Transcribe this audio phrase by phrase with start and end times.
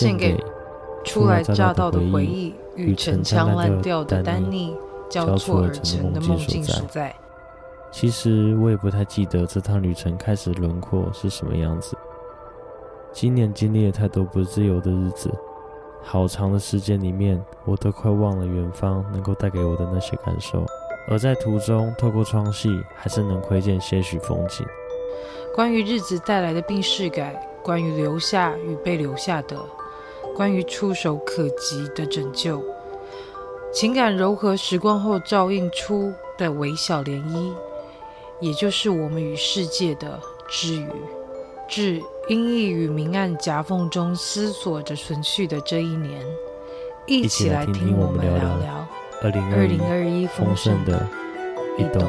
[0.00, 0.42] 献给
[1.04, 4.74] 初来乍到的回忆与陈腔滥调的丹妮
[5.08, 7.14] 交错而成的梦境所在。
[7.90, 11.96] 其实我也不太记得这趟旅程开始轮廓是什么样子。
[13.12, 15.28] 今年经历了太多不自由的日子，
[16.02, 20.64] 好长的时间里面，我都快忘了远方能够带给我的那些感受。
[21.08, 24.64] 而在途中，透过窗隙，还是能窥见些许风景。
[25.56, 29.56] 关于日子带来的病逝感，关于留下与被留下的。
[30.40, 32.64] 关于触手可及的拯救，
[33.74, 37.52] 情感柔和时光后照映出的微小涟漪，
[38.40, 40.18] 也就是我们与世界的
[40.48, 40.88] 之语。
[41.68, 46.24] 致阴翳与明暗夹缝中思索着存续的这一年，
[47.06, 48.88] 一起来听我们聊聊
[49.20, 49.28] 二
[49.66, 51.06] 零二一丰盛的
[51.76, 52.02] 一动。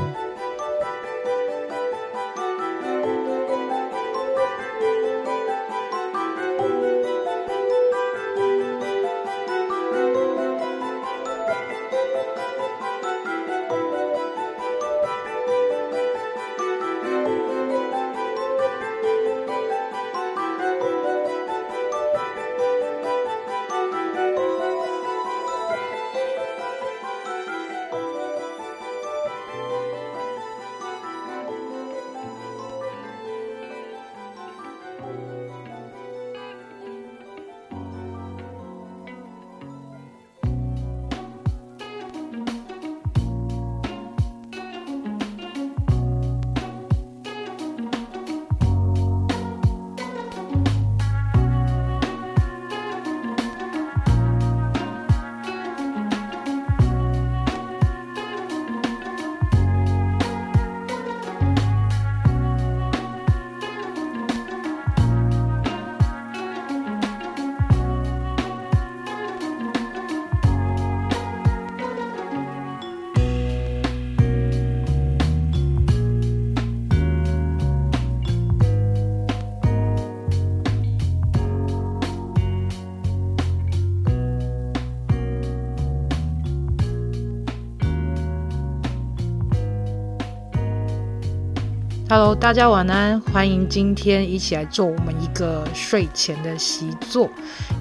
[92.14, 97.30] Hello，大家晚安，欢迎今天一起来做我们一个睡前的习作。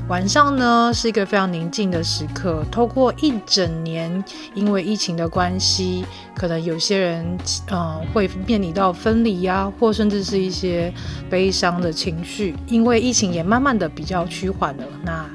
[0.06, 4.24] 晚上呢是一个非常宁静的时刻，透过一整年
[4.54, 7.26] 因为疫情的关系，可能有些人
[7.70, 10.94] 呃会面临到分离呀、或甚至是一些
[11.28, 14.84] 悲伤的情绪，因为疫情也慢慢的比较趋缓了。
[15.04, 15.28] 那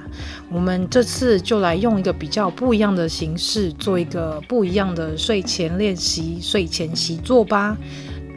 [0.50, 7.75] 我们这次就来用一个比较不一样的形式，做一个不一样的睡前练习、睡前习作吧。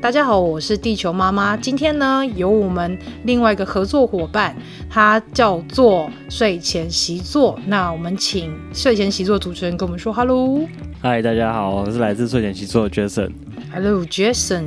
[0.00, 1.56] 大家好，我是地球妈妈。
[1.56, 4.56] 今天呢，有我们另外一个合作伙伴，
[4.88, 7.58] 他叫做睡前习作。
[7.66, 10.60] 那我们请睡前习作主持人跟我们说 “hello”。
[11.02, 13.32] 嗨，大家好，我是来自睡前习作的 Jason。
[13.74, 14.66] Hello，Jason。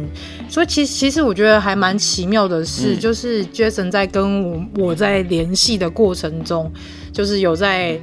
[0.49, 6.69] 所以其实其实我觉得还蛮奇妙的是，嗯、就是 Jason 在跟我我在联系的过程中，
[7.13, 7.97] 就是有在。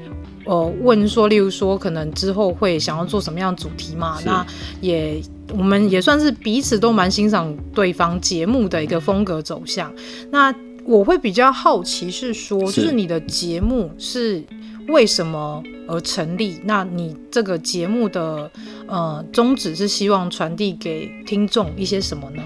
[0.44, 4.18] 呃，问说，例如说，可能之后会想要做什么样的主题嘛？
[4.24, 4.46] 那
[4.80, 5.20] 也，
[5.56, 9.92] 我们也算是彼此都蛮欣赏对方节目的一个风格走向。
[10.30, 10.54] 那
[10.84, 14.42] 我会比较好奇是说，是就是你的节目是
[14.88, 16.58] 为什么而成立？
[16.64, 18.50] 那你这个节目的
[18.86, 22.42] 呃宗旨是希望传递给听众一些什么呢？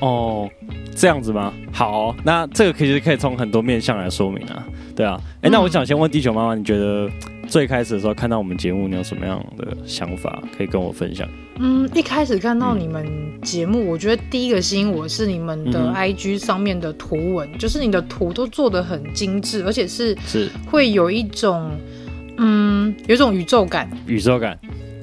[0.00, 0.48] 哦，
[0.94, 1.52] 这样子吗？
[1.72, 4.66] 好，那这个其实可以从很多面向来说明啊。
[4.94, 7.10] 对啊，哎，那我想先问地球妈妈，你觉得
[7.48, 11.28] 最开始的时候看到我们节目，你有什么样的想法可以跟我分享？
[11.58, 13.06] 嗯，一开始看到你们
[13.42, 20.50] 节目，嗯、我觉得第一个吸引我是你们的 IG 上面的图文，嗯、就是你的图都做的很精致，而且是是。
[20.66, 21.70] 会有一种
[22.38, 24.58] 嗯，有一种宇宙感，宇宙感。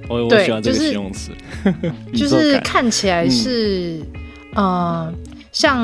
[0.09, 1.31] 我我喜欢这个形容词，
[2.13, 4.01] 就是看起来是，
[4.55, 5.13] 呃，
[5.53, 5.79] 像，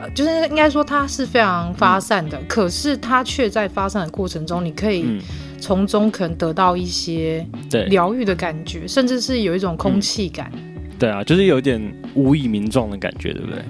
[0.00, 5.20] 呃就是应该说它是非常发散的，可是它却在发散的过程中，你可以嗯，
[5.58, 10.50] 从中可能得到一些对疗愈的感觉，甚至是有一种空气感。
[10.98, 11.80] 对啊，就是有点
[12.14, 13.62] 无以名状的感觉，对不对？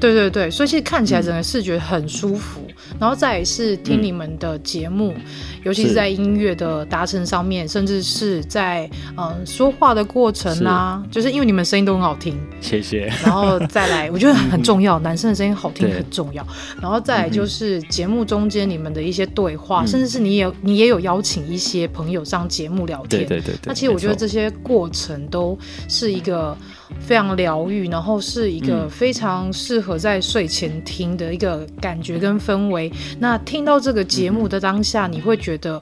[0.00, 2.66] 对对对，所以其实看起来整个视觉很舒服，
[2.98, 5.14] 然后再是听你们的节目，
[5.62, 13.12] 尤其是在音乐的达成上面，甚至是在嗯、呃、说话的过程啊，就是因为你们声音都很好听，谢谢。
[13.22, 16.46] 然后再来，我觉得很重要， 男生的声音好听很重要，
[16.80, 19.86] 然后再来就是节目中间你们的一些对话，嗯。
[19.86, 23.58] 甚至是你也你也有邀请一些朋友上节目聊天，对对对对。
[23.64, 25.58] 那其实我觉得这些过程都
[25.88, 26.56] 是一个
[26.98, 32.90] 非常疗愈，然后是一个非常适合在睡前听的一个感觉跟氛围。
[33.18, 35.80] 那听到这个节目的当下，你会觉得，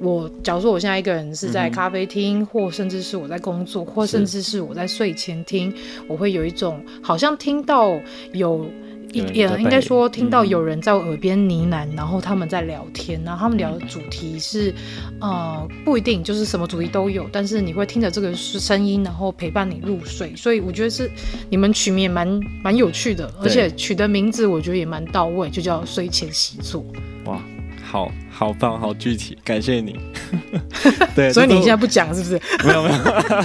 [0.00, 5.72] 我假如说我现在一个人是在咖啡厅，或甚至是我在工作，或甚至是我在睡前听，
[6.06, 7.98] 我会有一种好像听到
[8.32, 8.66] 有。
[9.12, 14.74] 也应该说，听到有人在我耳边呢喃，然后他们在聊天，然后他们聊的主题是，
[15.20, 20.34] 呃，不一定就是什么主题都有，但是你会听着这个声音，然后陪伴你入睡。
[20.36, 21.10] 所以我觉得是
[21.48, 26.84] 你们取名也蛮蛮有趣的，而且取的名字我觉得也蛮到位，就叫睡前习作。
[27.24, 27.40] 哇，
[27.90, 29.96] 好好棒，好具体，感谢你。
[31.16, 32.38] 对，所以你现在不讲是不是？
[32.66, 32.96] 没有没有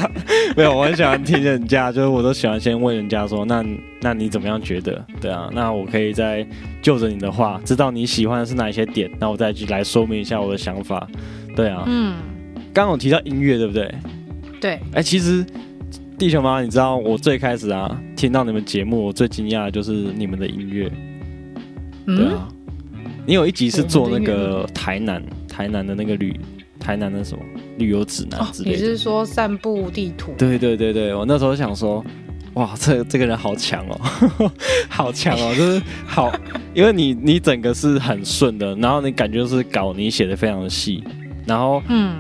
[0.58, 3.64] 没有，我很喜欢听人家，就是我都喜欢先问人家说，那
[4.02, 5.02] 那你怎么样觉得？
[5.22, 6.46] 对啊，那我可以再
[6.82, 11.08] 就着你的话，知道你喜欢的是哪一些点，那我再去来说明一下我的想法。
[11.56, 12.18] 对啊，嗯，
[12.74, 13.96] 刚刚有提到音乐，对不对？
[14.60, 14.72] 对。
[14.72, 15.46] 哎、欸，其实
[16.20, 20.92] 地球妈妈，你知道我最开始啊听到你们节目，我最惊讶的就是你们的音乐。
[22.08, 22.48] 嗯、对啊，
[23.26, 26.40] 你有一集是做那个台南台南的那个旅。
[26.80, 27.42] 台南的什么
[27.78, 28.76] 旅游指南之类的？
[28.76, 30.34] 哦，你是说散步地图？
[30.38, 32.04] 对对对对，我那时候想说，
[32.56, 34.52] 哇，这这个人好强哦，
[34.90, 36.30] 好强哦，就是好，
[36.76, 41.02] 因为你你整个是很顺的，然后你感觉是稿你写的非常的细，
[41.48, 42.18] 然后嗯，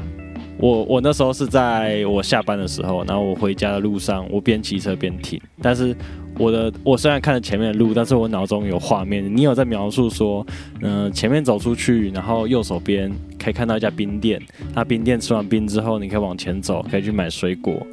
[0.57, 5.93] 我我那时候是在我下班的时候，然后我回家的路上，我边骑车边听，但是。
[6.37, 9.23] 我的我虽然看着前面的路，但是我脑中有画面。
[9.35, 10.45] 你有在描述说，
[10.81, 14.41] 嗯、前面走出去，然后右手边可以看到一家冰店。
[14.73, 17.85] 那冰店吃完冰之后，你可以往前走，可以去买水果。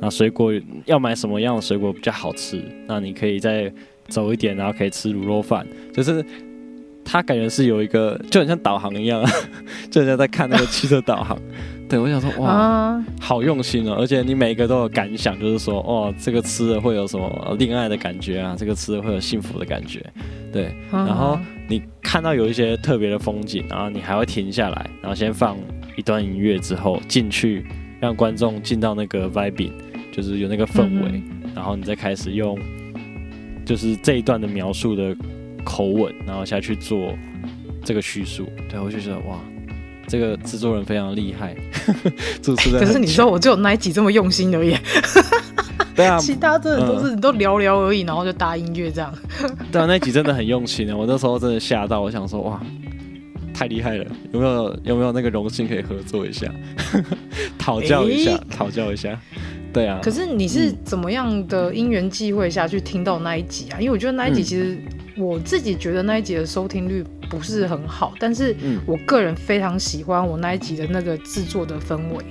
[0.00, 0.52] 那水果
[0.86, 2.60] 要买什么样的水果比较好吃？
[2.86, 3.72] 那你可以再
[4.08, 5.66] 走一点，然后可以吃卤肉饭。
[5.92, 6.24] 就是
[7.04, 9.22] 他感觉是有一个，就很像导航一样，
[9.90, 11.38] 就很像在看那个汽车导航。
[11.92, 13.94] 对，我想说，哇，uh, 好用心哦！
[13.98, 18.56] 而且你每一个都有感想，就是说，哦，这个吃的会有什么恋爱的感觉啊？
[18.58, 20.02] 这个吃的会有幸福的感觉，
[20.50, 20.68] 对。
[20.90, 21.06] Uh.
[21.06, 25.54] 然后你看到有一些特别的风景，然后你还会停下来，然后先放
[25.94, 27.66] 一段音乐之后进去，
[28.00, 29.72] 让观众进到那个 vibing，
[30.10, 31.22] 就是有那个氛围，uh.
[31.56, 32.58] 然后你再开始用，
[33.66, 35.14] 就是这一段的描述的
[35.62, 37.12] 口吻，然后下去做
[37.84, 38.48] 这个叙述。
[38.70, 39.38] 对，我就觉得哇。
[40.12, 41.56] 这个制作人非常厉害，
[42.42, 42.84] 主持人。
[42.84, 44.76] 可是你说我只有那一集这么用心而已，
[45.96, 49.10] 对啊， 其他真的都是你都聊聊而已，然后就搭音乐这样。
[49.72, 52.60] 对啊，那一集真的很用心的，我那时候真的吓到，我想说哇，
[53.54, 54.04] 太厉害了，
[54.34, 56.46] 有没有有没有那个荣幸可以合作一下，
[57.58, 59.18] 讨教一下，讨、欸、教一下，
[59.72, 59.98] 对啊。
[60.02, 63.80] 可是你是怎么样的因缘际会下去听到那一集啊？
[63.80, 64.76] 因为我觉得那一集其实
[65.16, 67.02] 我自己觉得那一集的收听率。
[67.32, 72.22] 不是很好，但是我个人非常喜欢我那一集的那个制作的氛围。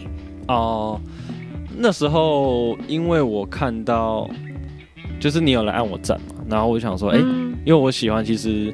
[0.47, 1.11] 哦、呃，
[1.75, 4.29] 那时候因为我看到，
[5.19, 7.17] 就是你有来按我赞嘛，然后我就想说，哎、
[7.65, 8.71] 因为我喜欢，其实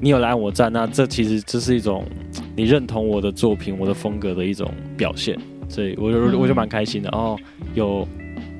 [0.00, 2.04] 你有来按我赞，那这其实这是一种
[2.54, 5.36] 你认同我的作品、我的风格的一种表现，
[5.68, 7.08] 所以我就我就蛮开心的。
[7.10, 7.36] 哦，
[7.74, 8.06] 有。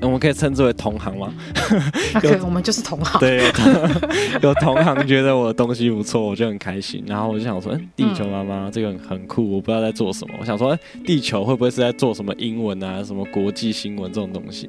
[0.01, 1.33] 我们可以称之为同行吗？
[2.21, 3.21] 可以，我们就是同行。
[3.21, 3.43] 对，
[4.43, 7.03] 有同行觉得我的东西不错，我就很开心。
[7.07, 10.35] 然后我就想说，地球妈妈这个很酷，我不知道在做什么。
[10.41, 14.69] 我想说，地球会不会是在做什么英文啊，什么国际新闻这种东西？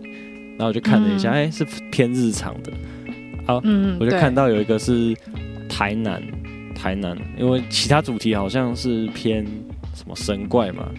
[0.58, 2.72] 然后我就看了一下，哎、嗯，是偏日常的。
[3.46, 5.16] 好，嗯，我就看到有一个是
[5.70, 6.22] 台南，
[6.76, 9.46] 台南，因为其他主题好像是偏
[9.94, 10.90] 什么神怪嘛。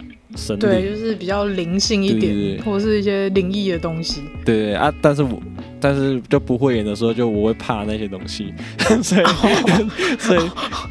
[0.58, 4.22] 对，就是比较灵性一点，对对对，或者是一些灵异的东西。
[4.44, 5.42] 对，啊，但是我
[5.80, 8.52] 但是就不会演的时候，就我会怕那些东西，
[9.02, 9.34] 所以、oh.
[10.20, 10.40] 所以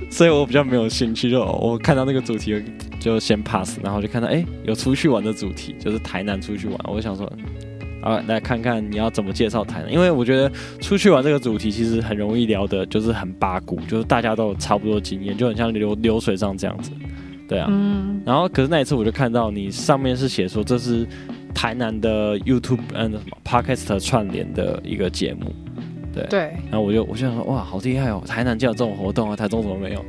[0.09, 1.31] 所以我比较没有兴趣。
[1.31, 2.61] 就我看到那个主题
[2.99, 7.31] 就先 pass，然后就看到哎、欸、有出去玩的主题，就是台南出去玩，我想说
[8.01, 16.91] 啊来看看你要怎么介绍台南，因为我觉得出去玩这个主题其实很容易聊的，就是很八股，就是大家都有差不多经验，就很像流流水账这样子。
[17.49, 21.05] 对啊，嗯，然后可是那一次我就看到你上面是写说这是
[21.53, 25.51] 台南的 YouTube 嗯什么 Podcast 串联的一个节目。
[26.11, 26.39] 对对，
[26.71, 28.21] 然后我就我就想说，哇，好厉害哦！
[28.25, 30.03] 台南就有这种活动啊，台中怎么没有？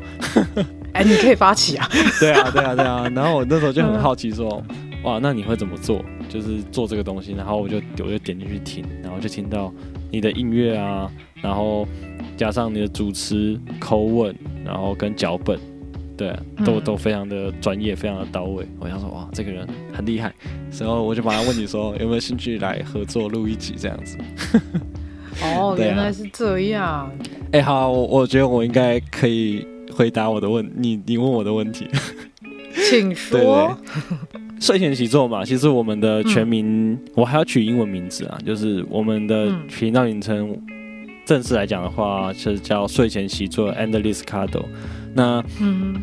[0.95, 1.87] 哎，你可以发起啊！
[2.19, 3.07] 对啊，对啊，对啊。
[3.15, 4.63] 然后我那时候就很好奇说，
[5.05, 6.03] 哇，那你会怎么做？
[6.27, 7.33] 就是做这个东西。
[7.33, 9.71] 然后我就我就点进去听，然后就听到
[10.11, 11.09] 你的音乐啊，
[11.43, 11.87] 然后
[12.35, 15.61] 加上你的主持口吻，然后跟脚本，
[16.21, 18.67] 对，都都非常的专业，非常的到位。
[18.79, 20.31] 我想说，哇，这个人很厉害。
[20.79, 24.19] 然后我就马上问你说，有没有兴趣来合作录一集这样子？
[25.43, 27.11] 哦，原来是这样。
[27.53, 31.89] 哎、欸，好，我我觉得我应该可以回答我的问你，你问我的问题，
[32.91, 33.75] 请说。
[34.61, 40.55] 睡前习作嘛，其实我们的全名、嗯、我还要取英文名字啊，就是我们的频道名称，
[41.25, 44.67] 正式来讲的话是叫睡前习作 Endless Cuddle。
[45.14, 45.95] 那嗯，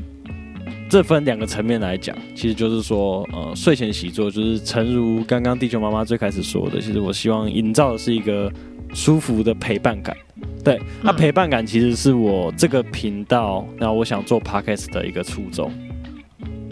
[0.89, 8.51] 这分两个层面来讲，其实就是说，呃，睡前习作就是诚如刚刚地球妈妈最开始说的，其实我希望营造的是一个。
[8.93, 10.15] 舒服的陪伴感，
[10.63, 15.69] 对，那陪伴感其实是我这个频道，那我想做 podcast 的一个初衷。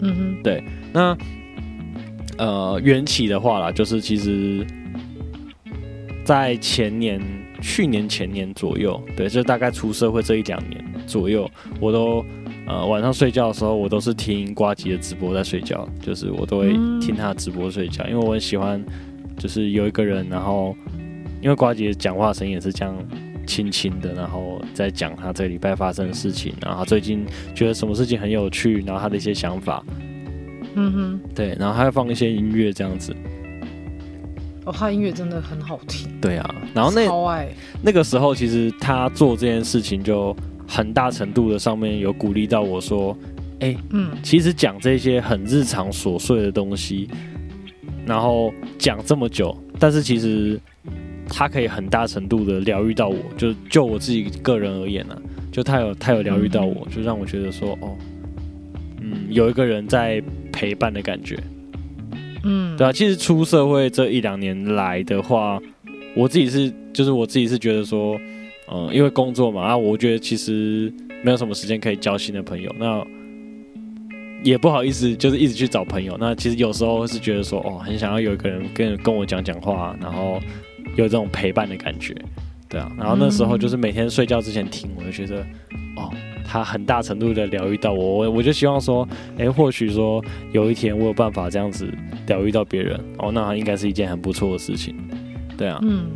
[0.00, 0.64] 嗯哼，对，
[0.94, 1.14] 那
[2.38, 4.66] 呃缘起的话啦，就是其实，
[6.24, 7.20] 在前年、
[7.66, 12.24] 去年、前年左右，对，就大概出社会这一两年左右，我都
[12.66, 18.80] 呃晚上睡觉的时候，我都是听瓜吉的直播在睡觉，就是我都会听他的直播睡觉，因为我很喜欢，
[19.36, 20.74] 就是有一个人，然后。
[21.42, 22.96] 因为瓜吉讲话声音也是这样
[23.46, 29.84] 轻轻的，然后在讲他这个礼拜发生的事情，然后他最近觉得什么事情很有趣，然后他的一些想法，
[30.74, 33.14] 嗯哼，对，然后他会放一些音乐这样子。
[34.66, 36.10] 哦，他音乐真的很好听。
[36.20, 37.08] 对啊，然后那
[37.82, 40.36] 那个时候其实他做这件事情就
[40.68, 43.16] 很大程度的上面有鼓励到我说，
[43.60, 47.08] 哎，嗯，其实讲这些很日常琐碎的东西，
[48.04, 50.60] 然后讲这么久，但是其实。
[51.28, 57.96] 他可以很大程度的疗愈到我，就就我自己个人而言呢、啊，就他有他有疗愈到我，就让我觉得说，哦，
[59.00, 61.36] 嗯，有一个人在陪伴的感觉，
[62.46, 62.92] 嗯，对啊。
[62.92, 65.60] 其实出社会这一两年来的话，
[66.14, 68.18] 我自己是就是我自己是觉得说，
[68.72, 73.04] 嗯，因为工作嘛，啊，我觉得其实没有什么时间可以交新的朋友，那
[74.42, 76.16] 也不好意思，就是一直去找朋友。
[76.20, 80.40] 那其实有时候是觉得说，哦，很想要有一个人跟跟我讲讲话，然后。
[80.94, 82.14] 有这种陪伴的感觉，
[82.70, 85.40] 对啊，然后那时候就是每天睡觉之前听，我就觉得，
[85.94, 86.10] 哦，
[86.46, 89.06] 他很大程度的疗愈到我，我我就希望说，
[89.38, 91.86] 哎，或许说有一天我有办法这样子
[92.26, 94.94] 疗愈到别人，哦，那应该是一件很不错的事情，
[95.56, 96.06] 对啊，嗯，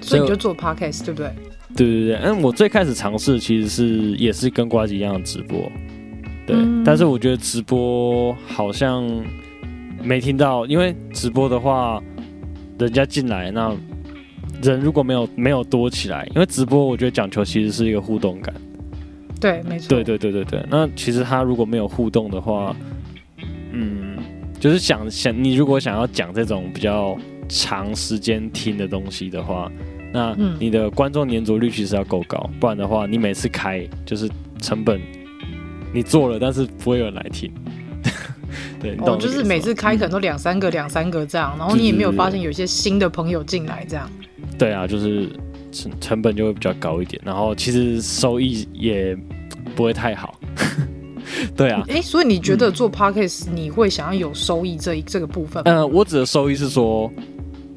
[0.00, 1.30] 所以你就做 podcast 对不对？
[1.76, 5.70] 对对对，嗯，我最开始尝试其实是也是跟瓜吉一样的直播，
[6.46, 9.04] 对，嗯，但是我觉得直播好像
[10.02, 12.02] 没听到，因为直播的话。
[12.76, 13.72] 人家进来，那
[14.60, 18.52] 人如果没有没有多起来，因为直播我觉得讲求其实是一个互动感。
[19.44, 19.88] 对，没错。
[19.90, 20.66] 对对对对对。
[20.70, 22.74] 那其实他如果没有互动的话，
[23.72, 24.16] 嗯，
[24.58, 27.14] 就是想想你如果想要讲这种比较
[27.46, 29.70] 长时间听的东西的话，
[30.14, 34.26] 那你的观众粘着率其实要够高，不然的话你每次开就是
[34.62, 34.98] 成本
[35.92, 37.52] 你做了，但是不会有人来听。
[38.80, 44.10] 对，哦，就是每次开可能都两三个、两、嗯、三个这样，然后你也没有发现有一些新的朋友进来这样。
[44.58, 45.28] 对啊，就是
[45.70, 49.14] 成成本就会比较高一点，然后其实收益也
[49.74, 50.38] 不会太好。
[51.56, 55.62] 对啊，哎、欸，所以你觉得做 Podcast 你会想要有收益这一这个部分？
[55.64, 57.10] 嗯、呃，我指的收益是说，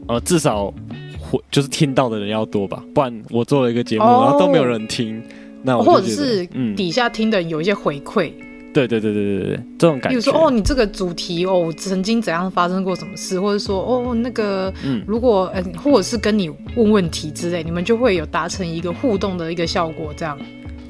[0.08, 0.74] 呃，至少
[1.20, 5.22] 会就是听到的人要多吧，不然我做了一个节目，哦、然后都没有人听，
[5.64, 8.30] 那我或者是底下听的有一些回馈。
[8.30, 10.10] 嗯对对对对对对，这种感觉。
[10.10, 20.38] 比如说哦，你这个主题哦，曾经怎样发生过什么事，或者说哦，那个，嗯，如果呃，或者是跟你问问题之类，你们就会有达成一个互动的一个效果，这样。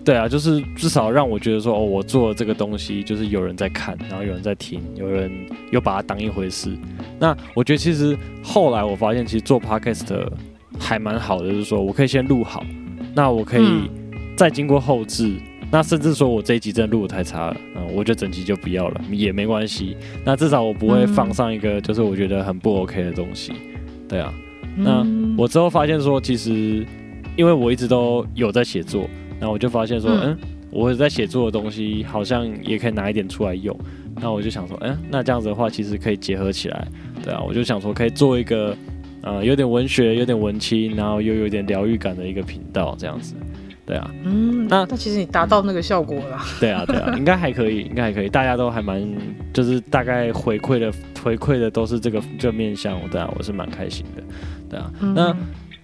[0.08, 5.30] 对啊，就是至少让我觉得说哦，我做这个东西就是有人在看，然后有人在听，有人
[5.70, 6.72] 又把它当一回事。
[7.20, 10.26] 那我觉得其实后来我发现，其实做 podcast
[10.80, 12.66] 还蛮好的，就是说我可以先录好，
[13.14, 13.68] 那我可以
[14.38, 15.28] 再经过后置。
[15.28, 19.98] 嗯那甚至说我这一集真的录得太差了，嗯，我就整集就不要了，也没关系。
[20.24, 23.52] 那至少我不会放上一个就是我觉得很不 OK 的东西，
[24.08, 24.34] 对啊。
[24.78, 25.06] 那
[25.38, 26.86] 我之后发现说，其实
[27.36, 29.10] 因为我一直都有在写作，
[29.40, 30.38] 那我就发现说，嗯，
[30.70, 33.78] 我在写作的东西好像也可以拿一点出来用。
[34.20, 36.88] 那我就想说，嗯，那这样子的话，其实可以结合起来，
[37.24, 37.40] 对啊。
[37.40, 38.76] 我就想说，可以做一个
[39.22, 43.36] 呃有点文学、有点文青，然后又有点疗愈感的一个频道，这样子。
[43.86, 49.02] 对啊，嗯，那那其实你达到那个效果了，对啊，对啊，应该还可以，应该还可以，大家都还蛮，
[49.54, 50.92] 就是大概回馈的
[51.24, 54.24] 回馈的都是这个这个面向，对啊，我是蛮开心的，
[54.70, 55.38] 对啊，嗯、那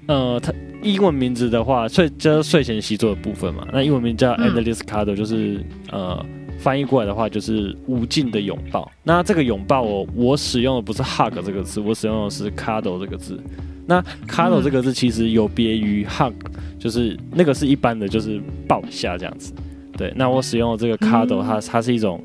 [0.07, 0.51] 呃，它
[0.83, 6.23] 英文名字的话，睡就是睡前习作的部分嘛，那英文名叫 Endless Cuddle，就是呃。
[6.59, 8.89] 翻译过来的话就是无尽的拥抱。
[9.03, 13.37] 那这个拥抱我我使用的不是 hug 这个字，我使用的是 cuddle 这个字。
[13.85, 16.31] 那 cuddle 这个字其实有别于 hug，
[16.79, 19.53] 就是那个是一般的，就是抱一下这样子。
[19.97, 22.23] 对，那我使用的这个 cuddle，它它是一种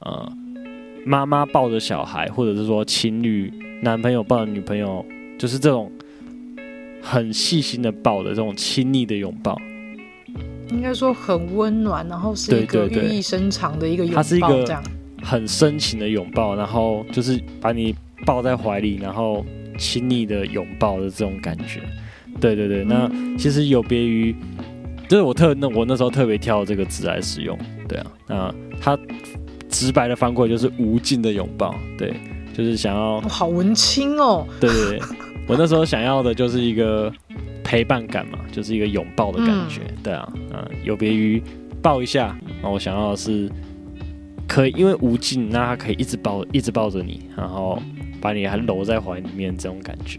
[0.00, 0.32] 呃
[1.04, 3.52] 妈妈抱着小孩，或者是说情侣
[3.82, 5.04] 男朋友抱着女朋友，
[5.36, 5.90] 就是这种
[7.02, 9.60] 很细心的抱的这种亲昵的拥抱。
[10.68, 14.82] 应该说很温暖，然后是一个寓意深长的一个拥抱，它是一个
[15.20, 19.44] 很深情的拥抱，然后就是把你抱在怀里，然后
[19.76, 21.80] 亲昵的拥抱的这种感觉。
[22.40, 24.32] 对对对，那其实有别于，
[25.08, 27.58] 就是我特那我那时候特别挑这个字来使用。
[27.88, 28.98] 对啊，那它
[29.68, 31.74] 直白的翻过来就是无尽的拥抱。
[31.98, 32.14] 对，
[32.56, 34.46] 就是想要好文青哦。
[34.60, 35.00] 对对对，
[35.50, 37.12] 我那时候想要的就是一个。
[37.62, 41.40] 陪伴感嘛，就是一个拥抱的感觉，嗯、对啊，嗯，有别于
[41.80, 43.48] 抱一下，那我想要的是
[44.48, 47.80] 可以，因为无尽，那他可以一直抱，一直抱着你，然后
[48.20, 50.18] 把你还搂在怀里面，这种感觉，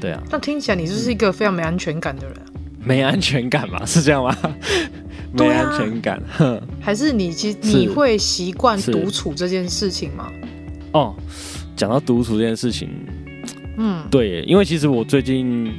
[0.00, 0.22] 对啊。
[0.30, 2.36] 那听起来你就是一个非常没安全感的人，
[2.82, 3.84] 没安全感嘛？
[3.84, 4.34] 是这样吗？
[5.32, 10.32] 没安全感，哼，还是你其实你会习惯独处这件事情吗？
[10.92, 11.14] 哦，
[11.76, 12.88] 讲到独处这件事情，
[13.78, 15.72] 嗯，对，因为其实我最近。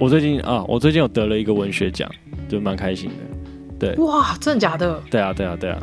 [0.00, 2.10] 我最近啊，我最近有得了一个文学奖，
[2.48, 3.14] 就蛮开心的。
[3.78, 5.00] 对，哇，真的假的？
[5.08, 5.80] 对啊，对啊，对啊。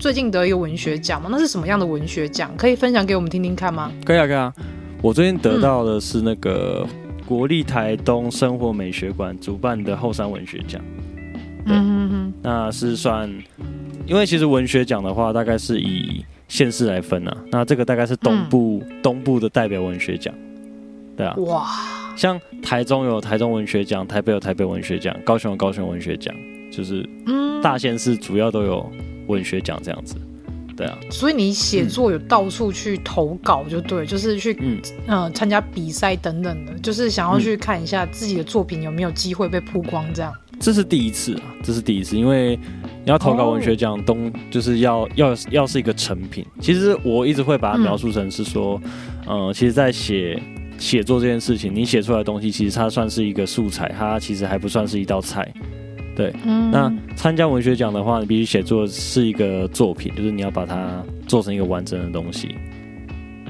[0.00, 1.28] 最近得一个文学奖吗？
[1.30, 2.50] 那是什么样的文学奖？
[2.56, 3.92] 可以分享给我们听听看吗？
[4.04, 4.52] 可以啊，可以啊。
[5.00, 6.84] 我最近得到的是那个
[7.24, 10.82] 国立台东生活美学馆主办的后山文学奖。
[11.64, 13.32] 对，嗯那是算，
[14.06, 17.36] 因为其实文学奖的话，大概是以县市来分啊。
[17.52, 20.34] 那这个大概是东部、嗯、东部的代表文学奖。
[21.20, 21.34] 对啊。
[21.52, 21.66] 哇。
[22.16, 26.34] 像台中有台中文学奖，台北有台北文学奖，高雄有高雄文学奖，
[26.70, 27.08] 就是
[27.62, 28.92] 大县市主要都有
[29.26, 30.16] 文学奖这样子，
[30.76, 30.98] 对啊。
[31.10, 40.30] 所以你写作有到处去投稿就对，嗯、就是去嗯呃参加比赛等等的，就是想要去看一下自己的作品有没有机会被曝光这样。
[40.58, 42.54] 这是第一次啊，这是第一次，因为
[43.02, 46.44] 你要投稿文学奖，东就是要要要是一个成品。
[46.60, 48.78] 其实我一直会把它描述成是说，
[49.26, 50.38] 嗯、呃，其实在写。
[50.80, 55.46] 写作这件事情，你写出来的东西，其实它算是一个素材，它其实还不算是一道菜。
[56.16, 62.56] 对，嗯、那参加文学奖的话，你必须写作是一个作品，就是你要把它做成一个完整的东西。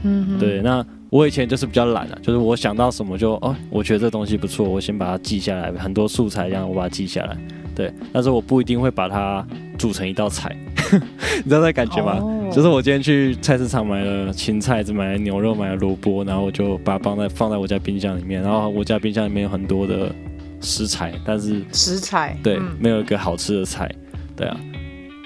[0.02, 0.60] 嗯，对。
[0.60, 7.36] 那我以前就是比较懒啊，就是我想到什么就哦，我觉得这东西不错，我先把它记下来，很多素材这样我把它记下来。
[7.74, 9.46] 对，但是我不一定会把它
[9.78, 10.54] 煮成一道菜。
[11.44, 12.52] 你知道那感觉吗？Oh.
[12.52, 18.42] 就是我今天去菜市场买了青菜，只买了牛肉，买了萝卜，然后我就把它放在放在我家冰箱里面。
[18.42, 20.12] 然后我家冰箱里面有很多的
[20.60, 23.88] 食材，但是食材对、嗯、没有一个好吃的菜。
[24.34, 24.56] 对啊，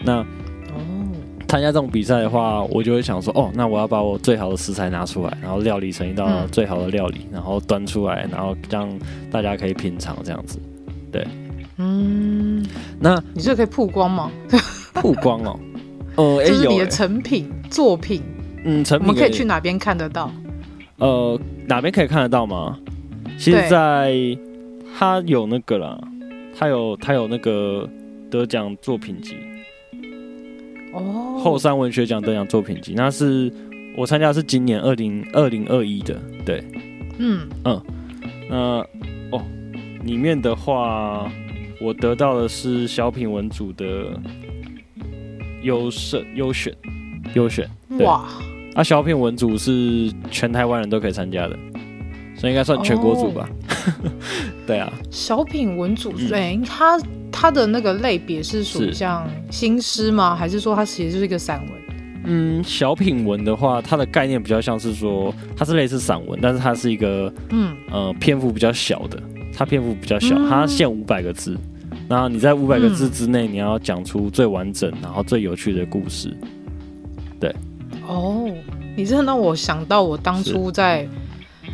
[0.05, 0.27] 那哦，
[1.49, 8.91] 参加这种比赛的话，我就会想说，哦，那我要把我最好的食材拿出来，然后料理成一道最好的料理，嗯、然后端出来，然后让
[9.31, 10.59] 大家可以品尝这样子。
[11.11, 11.27] 对，
[11.79, 12.67] 嗯，
[13.01, 14.31] 那你这个可以曝光吗？
[14.95, 15.61] 曝光哦，
[16.17, 18.23] 呃， 这是你的成品、欸、作品，
[18.65, 20.33] 嗯，成品，我们可以去哪边看得到？
[20.99, 22.79] 呃，哪边可以看得到吗？
[23.37, 24.15] 其实，在
[24.97, 26.01] 他有那个啦，
[26.57, 27.89] 他有他有那个
[28.31, 29.37] 得奖作品集。
[30.93, 33.53] 哦，后山文学奖得奖作品集，那是
[33.97, 36.65] 我参加的是今年二零二零二一的，对，
[37.19, 37.49] 嗯。
[37.65, 37.83] 嗯，
[38.49, 38.57] 那
[39.33, 39.43] 哦，
[40.05, 41.29] 里面的话，
[41.81, 43.85] 我得到的是小品文组的。
[45.65, 46.73] 优胜、优选、
[47.35, 47.69] 优选，
[48.01, 48.25] 哇！
[48.75, 51.59] 啊，小品文组是全台湾人都可以参加的，
[52.37, 53.49] 所以应该算全国组吧？
[54.05, 54.11] 哦、
[54.67, 56.99] 对啊，小品文组，对，它
[57.31, 60.35] 它的那个类别是属于像新诗吗？
[60.35, 61.73] 还是说它其实就是一个散文？
[62.27, 69.23] 嗯，小品文的话，它的概念比较像是说，它是类似散文，但是它是一个嗯呃篇幅比较小的，
[69.57, 71.57] 它篇幅比较小，它限五百个字。
[72.09, 76.37] 然后你在五百个字之内，你要讲出最完整、然后最有趣的故事。
[77.41, 77.55] 对，
[78.07, 78.47] 哦，
[78.95, 81.09] 你这让我想到我当初在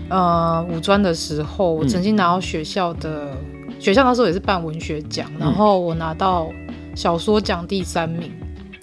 [0.08, 3.32] 呃五专的时候，我曾经拿到学校的、
[3.68, 6.48] 嗯、学校那时候也是办文学奖，然后我拿到
[6.94, 8.30] 小说奖第三名。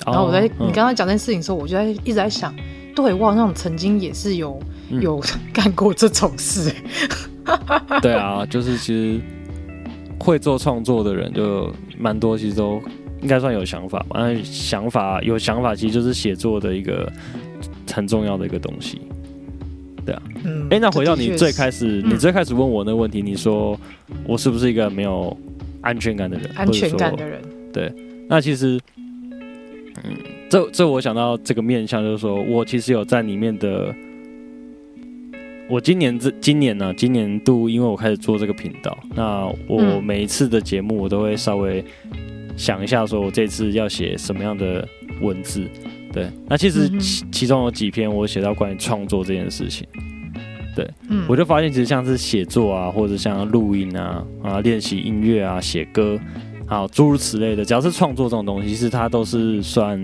[0.05, 2.53] 然后我在、哦、你刚刚讲这件事情的时候，我就在一直在想，
[2.93, 4.59] 对，我好像曾经也是有
[5.01, 5.21] 有
[5.53, 6.73] 干过这种事。
[8.01, 9.21] 对啊，就是其实。
[10.19, 12.81] 会做创作的人就蛮多，其实都
[13.21, 14.21] 应该算有想法吧。
[14.43, 17.11] 想法有想法，其实就是写作的一个
[17.91, 19.01] 很重要的一个东西。
[20.05, 23.79] 对啊，嗯，哎、欸，那回到你最开始，你最开始问我那个问题，你说
[24.25, 25.35] 我是不是一个没有
[25.81, 26.49] 安全感的人？
[26.55, 27.91] 安全感的人，对。
[28.27, 30.15] 那其实，嗯，
[30.49, 33.93] 这这我想到这个面向，就是说我其实有在里面的。
[35.69, 41.83] 我今年这今年呢、啊，今年度因为我开始做这个频道，那我每一次的节目我都会稍微
[42.55, 44.87] 想一下，说我这次要写什么样的
[45.21, 45.67] 文字。
[46.13, 49.85] 对，那其实其其中有几篇我写到关于创作这件事情。
[50.73, 56.17] 对，嗯我就发现其实像是写作啊，或者像录音啊啊，练习音乐啊，写歌，
[56.65, 59.99] 好诸如此类的，只要是创作这种东西，其实它都是算，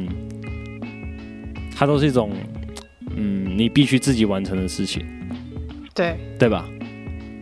[1.73, 2.31] 它都是一种，
[3.15, 5.05] 嗯，你必须自己完成的事情。
[5.93, 6.65] 对对吧？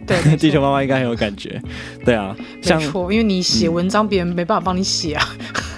[0.05, 1.61] 对， 地球妈妈应该很有感觉。
[2.03, 5.25] 对啊，没错，因为你写文章，别人没办法帮你写啊，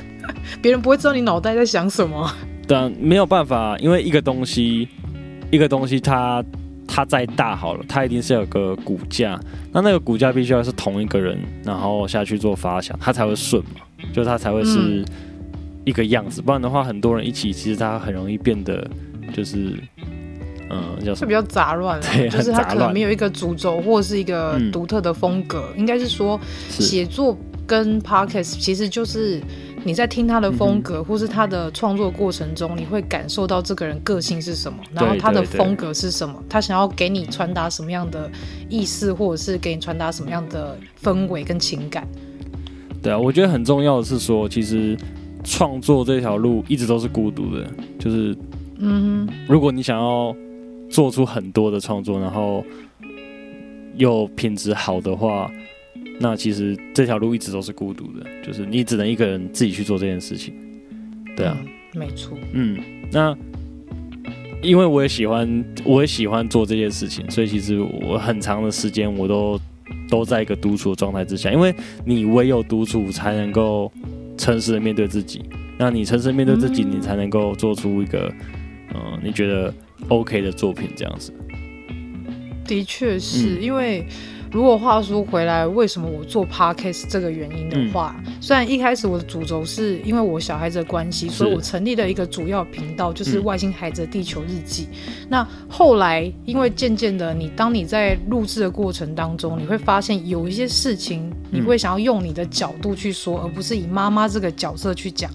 [0.62, 2.34] 别、嗯、人不会知道你脑袋在想什么。
[2.68, 4.88] 对啊，没有办法，因为一个东西，
[5.52, 6.42] 一个东西它，
[6.88, 9.40] 它它再大好了，它一定是有个骨架。
[9.72, 13.82] 那那个骨架必须要是同一个人，然后下去做发想，它才会顺嘛，
[14.14, 15.04] 就它才会是
[15.86, 16.42] 一个样子。
[16.42, 18.90] 嗯、不然的话，很多人一起，其实它很容易变得
[19.34, 19.74] 就是。
[20.70, 25.70] 嗯，就比较杂乱了，就是他可能没有一个主轴或者是一个独特的风格。
[25.74, 29.42] 嗯、应该是说，写作跟 podcast 其实就是
[29.84, 38.30] 你在听他的风格，嗯、或是他的创作过程中，你会感受到这个人个性是什么，然后他的风格是什么，他想要给你传达什么样的
[38.70, 42.08] 意思，或者是给你传达什么样的氛围跟情感。
[43.02, 44.98] 对啊，我觉得很重要的是说，其实
[45.44, 47.68] 创作这条路一直都是孤独的，
[48.00, 48.36] 就是
[48.78, 50.36] 嗯，如果你想要。
[50.94, 52.64] 做出很多的创作，然后
[53.96, 55.52] 又品质好的话，
[56.20, 60.54] 那其实这条路一直都是孤独的，就是你只能一个人自己去做这件事情。
[61.36, 62.38] 对啊，嗯、没错。
[62.52, 62.78] 嗯，
[63.12, 63.36] 那
[64.62, 69.60] 因为我也喜欢，我也喜欢做这件事情，所以其实我很长的时间我都
[70.12, 71.74] 都在一个独处的状态之下，因为
[72.06, 73.92] 你唯有独处才能够
[74.38, 75.42] 诚实的面对自己，
[75.80, 78.32] 那你诚实面对自己，你才能够做出一个，
[78.94, 79.74] 嗯、呃，你觉得。
[80.10, 81.34] OK 的作品这样子，
[82.66, 84.06] 的确是、嗯、因为，
[84.52, 94.88] 如果话说回来，为什么我做 Podcast 这个原因的话，嗯、虽然一开始我的主轴是因为我小孩子的关系，所以我成立了一个主要频道，就是外星孩子的地球日记。
[94.92, 105.32] 嗯、那后来因为渐渐的，你当你在录制的过程当中，你会发现有一些事情，你会想要用你的角度去说，而不是以妈妈这个角色去讲。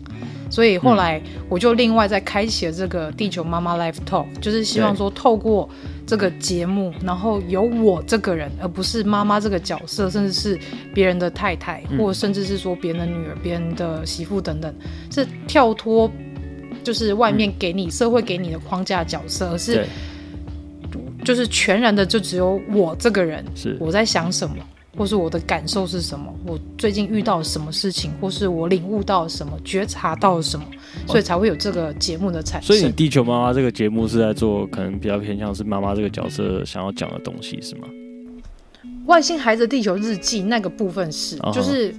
[0.51, 5.69] 所以后来我就另外再开启了这个地球妈妈 Live Talk，就是希望说透过
[6.07, 10.59] 这个节目，然后有我这个人，而不是妈妈这个角色，甚至是
[10.95, 14.75] 别人的太太，或甚至是说别人的女儿、别人的媳妇等等，
[15.11, 16.11] 是跳脱
[16.83, 19.85] 就是外面给你社会给你的框架角色，而是
[21.25, 23.77] 就是全然的就只有我这个人，是。
[23.79, 24.57] 我在想什么。
[24.99, 26.35] 或是我的感受是什么？
[26.45, 30.67] 我最近遇到了什么事情，或是我领悟到了什么，觉察到了什么，
[31.07, 32.67] 所以才会有这个节目的产生。
[32.67, 37.87] 所以，你地球妈妈这个节目是在做，可能比较偏向是妈妈这个角色想要讲的东西，是吗？
[39.07, 41.95] 外星孩子地球日记那个部分是，就是。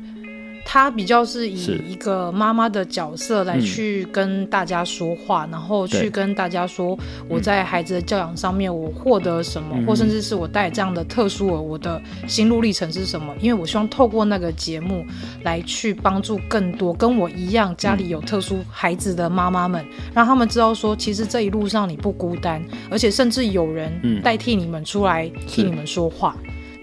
[0.66, 13.34] 他比较是以一个妈妈的角色来去跟大家说话，嗯、然后去跟大家说我在孩子的教养上面我获得什么，嗯、或甚至是我带这样的特殊儿，我的心路历程是什么？
[13.42, 15.06] 因为我希望透过那个节目
[15.44, 26.36] 来去帮助更多跟我一样家里有特殊孩子的妈妈们，让他们知道说，其实这一路上你不孤单，而且甚至有人代替你们出来替你们说话。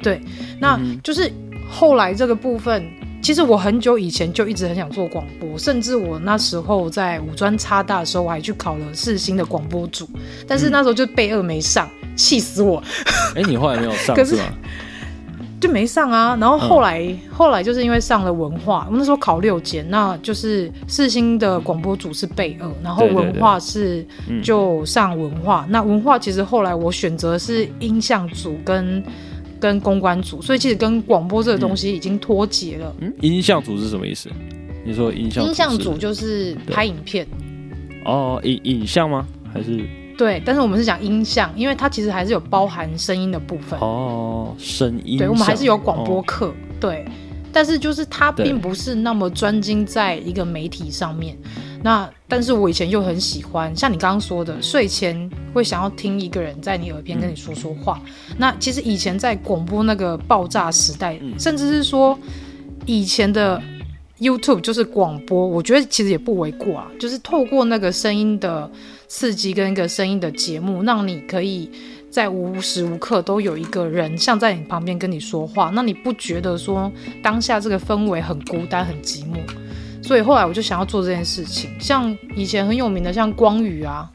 [0.02, 0.20] 对，
[0.58, 1.30] 那就是
[1.70, 2.84] 后来这个部分。
[3.26, 10.08] 其实我很久以前就一直很想做广播，甚至我那时候在五专插大的时候，我还去考了四星的广播组，
[10.46, 12.80] 但是那时候就备二没上，气死我！
[13.34, 14.44] 哎、欸，你后来没有上可是吗？
[15.60, 16.38] 就没上啊。
[16.40, 24.06] 然后后来、嗯、后来就是因为上了文化，我那时候考六间，那就是四星的广播组是备二，然后文化是
[24.40, 25.62] 就上文化。
[25.62, 29.02] 对对对，那文化其实后来我选择是音像组跟。
[29.66, 32.94] 跟公关组，所以其实跟广播这个东西已经脱节了。
[33.00, 34.30] 嗯，音像组是什么意思？
[34.84, 35.48] 你说音像组？
[35.48, 37.26] 音像组就是拍影片。
[38.04, 39.26] 哦，影影像吗？
[39.52, 39.84] 还是？
[40.16, 43.78] 对，但是我们是讲音像，因为它其实还是有包含声音的部分。
[43.80, 45.18] 哦，声音。
[45.18, 46.46] 对，我们还是有广播课。
[46.46, 47.04] 哦、对，
[47.52, 51.36] 但是就是它并不是那么专精在一个媒体上面。
[51.86, 58.02] 那但是我以前又很喜欢，像你刚刚说的，睡前会想要听一个人在你耳边跟你说说话。
[58.04, 62.18] 嗯、那其实以前在广播那个爆炸时代，嗯、甚至是说
[62.86, 63.62] 以前的
[64.18, 68.68] YouTube 就是广播，我觉得其实也不为过啊，就是透过那个声音的
[69.06, 71.70] 刺激跟一个声音的节目，让你可以
[72.10, 76.90] 在无时无刻都有一个人像在你旁边跟你说话，那你不觉得说
[77.22, 79.36] 当下这个氛围很孤单很寂寞？
[80.06, 84.08] 所以后来我就想要做这件事情，像以前很有名的像光宇啊。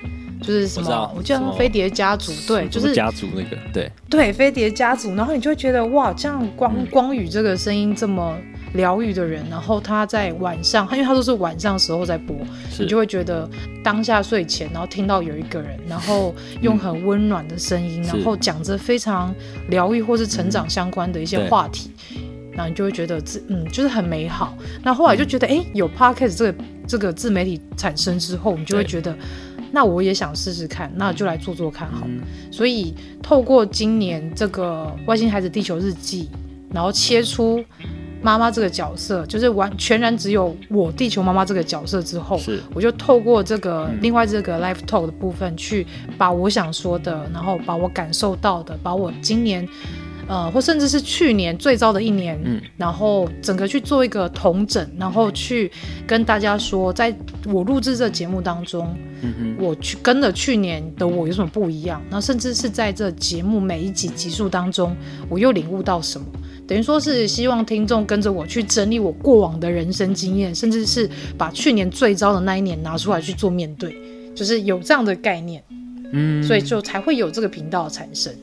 [0.43, 3.91] 就是什么，我，我记得飞碟家族，对，就是家族那个，对。
[4.09, 8.35] 对，飞碟家族，然后你就会觉得哇，这样光、嗯、光宇这个声音这么
[8.73, 12.35] 疗愈的人，然后他在晚上，因为他都是晚上时候在播，
[12.79, 13.47] 你就会觉得
[13.83, 19.31] 当下睡前，然后听到有一个人，然后用很温暖的声音，嗯、然后讲着非常
[19.69, 22.17] 疗愈或是成长相关的一些话题，嗯、
[22.53, 24.57] 然后你就会觉得自嗯，就是很美好。
[24.83, 29.15] 那后来就觉得，哎、嗯，有 Podcast 这个这个自媒体产生之后，你就会觉得。
[29.73, 32.05] 那我也想试试看，那就来做做看好。
[32.05, 32.19] 嗯、
[32.51, 36.29] 所以透过今年这个《外星孩子地球日记》，
[36.75, 37.63] 然后切出
[38.21, 45.87] 妈妈这个角色，就是完全然只有我地球妈妈这个角色之后，是我就透过这个、嗯、另外这个 live talk 的部分，去
[46.17, 49.65] 把我想说的，然后把我感受到的，把我今年。
[50.31, 55.69] 呃，或甚至是去年最糟的一年，嗯，然后整个去做一个统整，然后去
[56.07, 57.13] 跟大家说，在
[57.47, 58.95] 我录制这节目当中，
[59.59, 62.01] 我去跟了去年的我有什么不一样？
[62.09, 64.95] 那甚至是在这节目每一集集数当中，
[65.27, 66.25] 我又领悟到什么？
[66.65, 73.93] 等于说是希望听众跟着我去整理我过往的人生经验，甚至是把去年最糟的那一年拿出来去做面对，
[74.33, 75.61] 就是有这样的概念，
[76.13, 78.33] 嗯，所以就才会有这个频道产生。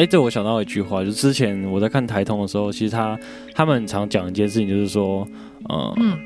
[0.00, 3.20] 哎，这我想到一句话，就之前我在看台通的时候，其实他
[3.54, 5.28] 他们很常讲一件事情，就是说，
[5.68, 6.18] 呃、嗯，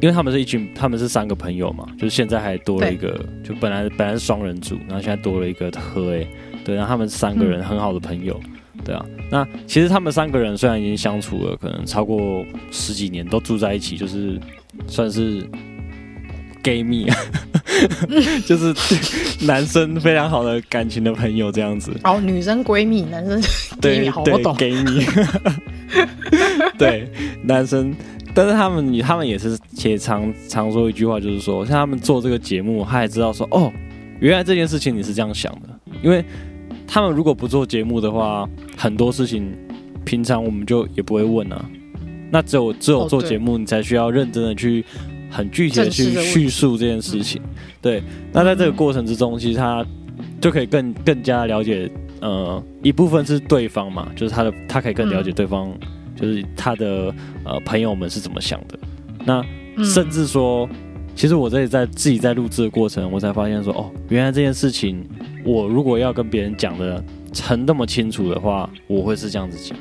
[0.00, 6.26] 因为他们是一群，他们是三个朋友嘛，就是现在还多了一个，就本来本来是双人组，然后现在多了一个喝哎，
[6.64, 8.40] 对，然后他们三个人很好的朋友，
[8.74, 14.36] 嗯、对啊，那其实他们三个人虽然已经相处了可能超过十几年，都住在一起，就是
[14.88, 15.48] 算是。
[16.66, 17.16] 闺蜜啊，
[18.44, 18.74] 就是
[19.46, 21.92] 男生非常好的感情的朋友这样子。
[22.02, 23.40] 哦，女生闺蜜，男生
[23.80, 24.52] 闺蜜， 好我懂。
[24.56, 25.06] 闺蜜，
[26.76, 27.08] 对，
[27.44, 27.94] 男生，
[28.34, 33.72] 但是他们，他们也是且常常说一句话，就是说，像他们做这个节目，他也知道说，哦，
[34.18, 35.68] 原来这件事情你是这样想的，
[36.02, 36.24] 因为
[36.84, 39.56] 他们如果不做节目的话，很多事情
[40.04, 41.64] 平常我们就也不会问啊。
[42.28, 44.84] 那只有只有做节目，你才需要认真的去。
[45.30, 47.40] 很具体的去叙述这件事情，
[47.80, 48.02] 对。
[48.32, 49.84] 那在这个过程之中，其实他
[50.40, 55.72] 就可以更更加了解，呃，一部分是对方嘛，就是他的他可以更了解对方，
[56.14, 58.78] 就是他的呃朋友们是怎么想的。
[59.24, 59.44] 那
[59.84, 60.68] 甚至说，
[61.14, 65.04] 其实我这里在自己在录制的过程，我才发现说，哦，原来这件事情，
[65.44, 67.02] 我如果要跟别人讲的
[67.42, 69.76] 很那么清楚的话，我会是这样子讲。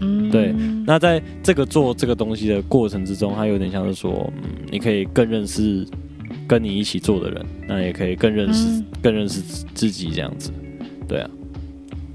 [0.00, 0.54] 嗯，对。
[0.86, 5.86] 那在这个做这个东西的过程之中，它有点像是说，嗯，你可以更认识
[6.46, 9.40] 跟你一起做的人，那也可以更认识、嗯、更认识
[9.74, 10.50] 自己这样子。
[11.08, 11.30] 对啊，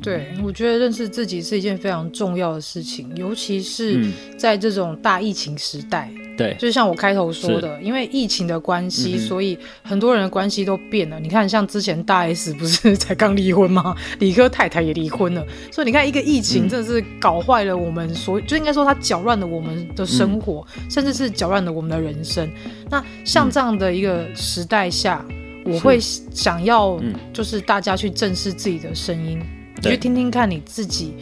[0.02, 4.06] 对，我觉得认识自己是一件非常重要的事情，尤其是
[4.38, 6.12] 在这种大疫情时代。
[6.38, 11.20] 对，就像我开头说的，因为疫情的关系，所以很多人的关系都变了。
[11.20, 13.96] 你看，像之前大 S 不是才刚离婚吗？
[14.20, 15.46] 理科太太也离婚了。
[15.72, 22.50] 所以你看，一个疫情真的是搞坏了我们所，就应该说它搅乱了我们的生活，甚至是搅乱了我们的人生。
[22.90, 25.24] 那像这样的一个时代下，
[25.66, 27.00] 我会想要
[27.32, 29.40] 就是大家去正视自己的声音，
[29.84, 31.14] 你去听听看你自己。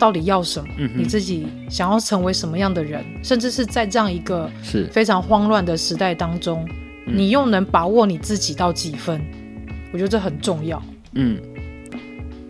[0.00, 0.68] 到底要什么？
[0.78, 3.04] 嗯、你自己想要成为什么样的人？
[3.22, 6.66] 甚至是在这样一个是非常慌乱的时代当中，
[7.06, 9.20] 是你又能把握你自己到几分？
[9.20, 10.82] 嗯、我觉得这很重要。
[11.12, 11.38] 嗯，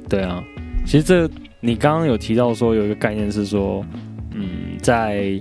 [0.09, 0.41] 对啊。
[0.87, 1.29] 其实这
[1.61, 3.85] 你刚刚有提到说有一个概念是说，
[4.33, 5.39] 嗯，在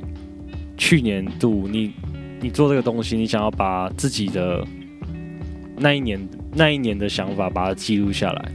[0.76, 1.94] 去年度你
[2.42, 4.66] 你做这个东西，你想要把自己的
[5.78, 6.20] 那一年
[6.56, 8.52] 那一年的想法把它记录下来。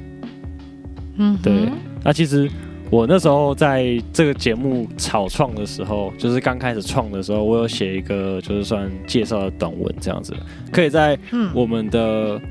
[1.19, 1.69] 嗯，对。
[2.03, 2.51] 那其实。
[2.95, 10.33] 我那时候在这个节目草创的时候，就是刚开始创的时候，我有写一个就是算介绍的短文这样子，
[10.71, 11.19] 可以在
[11.53, 12.43] 我们的、嗯、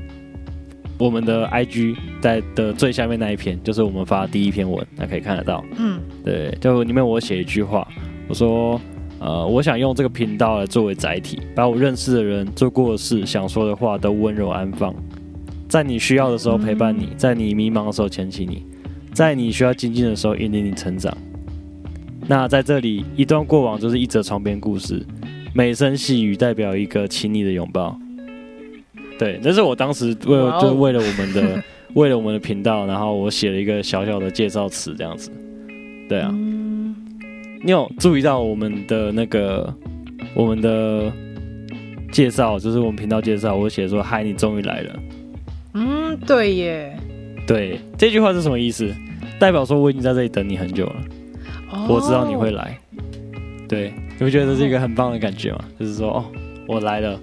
[0.98, 5.64] 我们的 IG 在的最下面那一篇，就是我们发的第一篇文，大家可以看得到。
[5.78, 7.88] 嗯，对，就里面我写一句话，
[8.28, 8.78] 我说，
[9.20, 14.94] 呃，我想用这个频道来作为载体，把我认识的人、做过的事、想说的话都温柔安放，
[15.70, 18.62] 在你需要的时候陪伴你，在你迷茫的时候牵起你。
[19.14, 21.16] 在你需要精进的时候，引领你成长。
[22.26, 25.06] 那在这里，一段过往就是一则床边故事，
[25.54, 27.96] 每声细语代表一个亲昵的拥抱。
[29.18, 31.62] 对，那是我当时为了，就为了我们的，
[31.94, 35.30] 为了我们的频道，然后我写了一个小小的介绍词，这样子。
[36.08, 36.34] 对啊。
[37.62, 39.72] 你有注意到我们的那个
[40.34, 41.10] 我们的
[42.10, 45.00] 介绍，就是我们频道介绍，我写说嗨，你终于来了。
[45.74, 46.98] 嗯，对耶。
[47.46, 48.92] 对，这句话是什么意思？
[49.38, 50.96] 代表说我已经在这里等你很久了。
[51.70, 52.78] 哦，我知道你会来。
[53.68, 55.64] 对，你不觉得这是一个很棒的感觉吗？
[55.78, 56.24] 就是说，哦，
[56.66, 57.20] 我来了。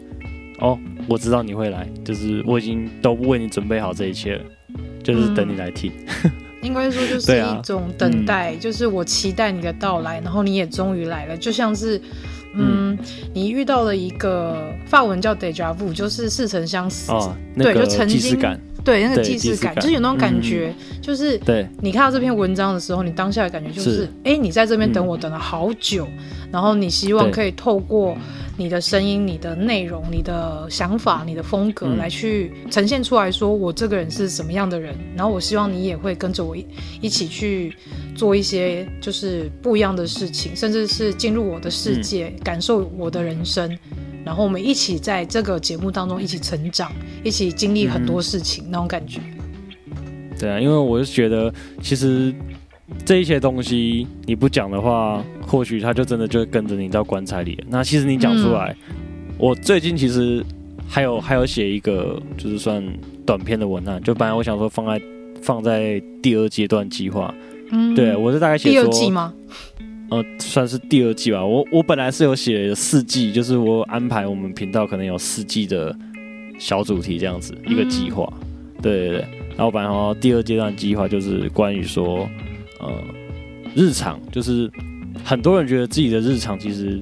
[0.59, 4.43] 哦，我知道你会来，就是我已经都为你准备好这一切了，
[5.03, 5.91] 就是等你来听。
[6.23, 6.31] 嗯
[6.61, 11.97] 应该说就是一种等待，啊嗯、就是我期待你的到来，然后你也终于来了，就像是，
[12.53, 12.99] 嗯，嗯
[13.33, 18.39] 你遇到了一个法文叫 deja vu，就是似曾相识，哦那个、对，就曾经，
[18.83, 28.17] 对，那个既视感，就是有那种感觉，嗯、就是对你看到这篇文章的时候，你当下的感觉就是，哎，你在这边等我等了好久，嗯、然后你希望可以透过。
[28.57, 34.93] 你的声音、你的内容、你的想法、你的风格，来去呈现出来说我这个人是什么样的人。
[34.93, 36.67] 嗯、然后我希望你也会跟着我一
[36.99, 37.73] 一起去
[38.13, 43.75] 做一些就是不一样的事情，甚至是进入我的世界，嗯、感受我的人生。
[44.25, 46.91] 然后我们一起在这个节目当中一起成长，
[47.23, 49.19] 一起经历很多事情，嗯、那种感觉。
[50.39, 52.33] 对啊，因为我是觉得其实。
[53.05, 57.57] 这一些东西你不讲的话，或许他就真的就会跟着你到棺材里。
[57.69, 58.95] 那其实你讲出来，嗯、
[59.37, 60.43] 我最近其实
[60.89, 62.83] 还有还有写一个就是算
[63.25, 65.01] 短篇的文案，就本来我想说放在
[65.41, 67.33] 放在第二阶段计划。
[67.71, 69.33] 嗯，对我是大概写第二季吗？
[70.11, 71.43] 呃，算是第二季吧。
[71.43, 75.95] 我我本来是有写四季，就是我安排我们频道可能有四季的
[76.59, 78.31] 小主题这样子一个计划。
[78.41, 79.25] 嗯、对对对，
[79.57, 82.29] 然后本来第二阶段计划就是关于说。
[82.83, 82.91] 呃，
[83.75, 84.67] 日常就是
[85.23, 86.99] 很多人觉得自己的日常，其实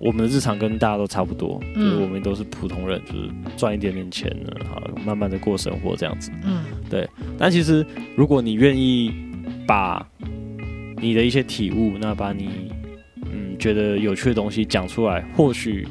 [0.00, 3.28] 我们的日常跟大家都差不多，嗯、就是我们都是普通人，就是
[3.58, 6.30] 赚一点点钱呢，好，慢慢的过生活这样子。
[6.46, 7.06] 嗯，对。
[7.36, 7.84] 但其实
[8.16, 9.12] 如果你愿意
[9.66, 10.02] 把
[11.02, 12.72] 你的一些体悟，那把你
[13.30, 15.86] 嗯觉得有趣的东西讲出来，或许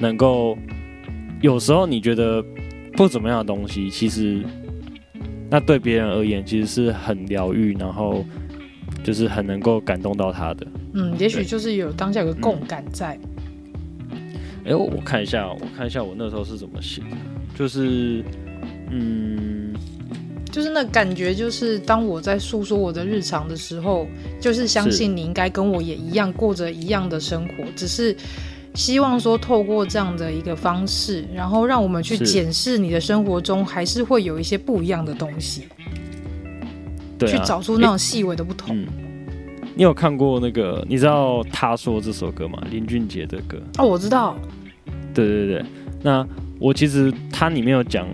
[0.00, 0.58] 能够
[1.40, 2.44] 有时候你觉得
[2.94, 4.42] 不怎么样的东西，其实。
[5.52, 8.24] 那对别人而言，其实是很疗愈，然后
[9.02, 10.64] 就是很能够感动到他的。
[10.94, 13.18] 嗯，也许就是有当下有个共感在。
[14.64, 17.16] 哎、嗯，我看一下，我看一下我那时候是怎么写的，
[17.56, 18.22] 就是，
[18.92, 19.59] 嗯，
[20.50, 24.06] 就是那感觉，就是当我在诉说我的日常的时候，
[24.40, 28.16] 就是相信你应该跟我也一样过着一样的生活，只是。
[28.76, 35.64] 希望说透过这样的一个方式，然后让我们去检视你的生活中，还是会有一些不一样的东西，
[37.18, 38.78] 对啊，去找出那种细微的不同。
[38.78, 38.86] 嗯，
[39.74, 40.86] 你有看过那个？
[40.88, 42.62] 你知道他说这首歌吗？
[42.70, 43.60] 林俊杰的歌。
[43.76, 44.38] 哦，我知道。
[45.12, 45.64] 对对对，
[46.04, 46.24] 那
[46.60, 48.06] 我其实它里面有讲，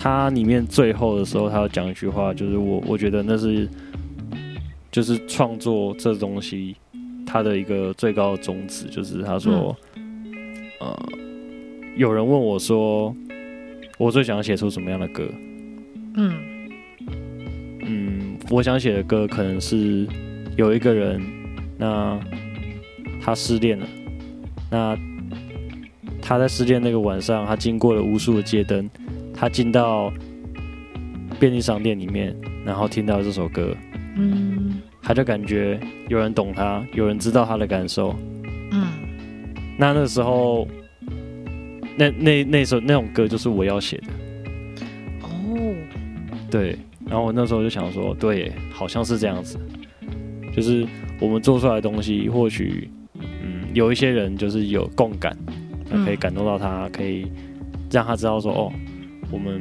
[0.00, 3.68] 他里面最后的时候，他要讲一句话，就是我我觉得那是，
[4.90, 6.74] 就是创作这东西。
[7.26, 10.34] 他的一个最高的宗旨就是，他说：“嗯、
[10.80, 11.08] 呃，
[11.96, 13.14] 有人问我说，
[13.98, 15.28] 我最想要写出什么样的歌？
[16.16, 16.34] 嗯
[17.86, 20.08] 嗯，我想写的歌可能是
[20.56, 21.22] 有一个人，
[21.78, 22.18] 那
[23.22, 23.86] 他失恋了，
[24.68, 24.98] 那
[26.20, 28.90] 他在失恋那个晚上，他经过了无数的街灯，
[29.40, 30.12] 他进到
[31.40, 33.74] 便利商店里面，然后听到这首歌，
[34.16, 38.14] 嗯。”他就感觉有人懂他，有人知道他的感受。
[38.70, 38.86] 嗯，
[39.78, 40.68] 那那时候，
[41.96, 44.06] 那那那首那种歌就是我要写的。
[45.22, 45.74] 哦，
[46.50, 46.76] 对。
[47.06, 49.58] 然后我那时候就想说，对，好像是这样子。
[50.54, 50.86] 就是
[51.18, 55.36] 我们做出来的东西，或许，嗯，有一些人就是有共感，
[56.04, 57.32] 可以感动到他，可以
[57.90, 58.72] 让他知道说，哦，
[59.30, 59.60] 我们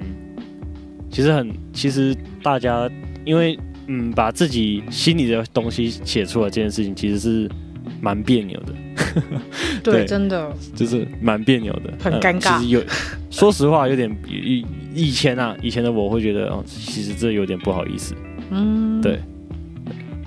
[1.10, 2.90] 其实很，其实大家
[3.26, 3.58] 因为。
[3.92, 7.50] 嗯，把自己心里的东西写出来这件事情，其实是
[8.00, 8.74] 蛮别扭的。
[9.82, 12.60] 对，对，真的就是蛮别扭的，很尴尬。
[12.60, 12.84] 嗯、其实有，
[13.32, 18.14] 说实话，有点以以前啊，以前的我会觉得，哦，其实这有点不好意思。
[18.52, 19.18] 嗯，对。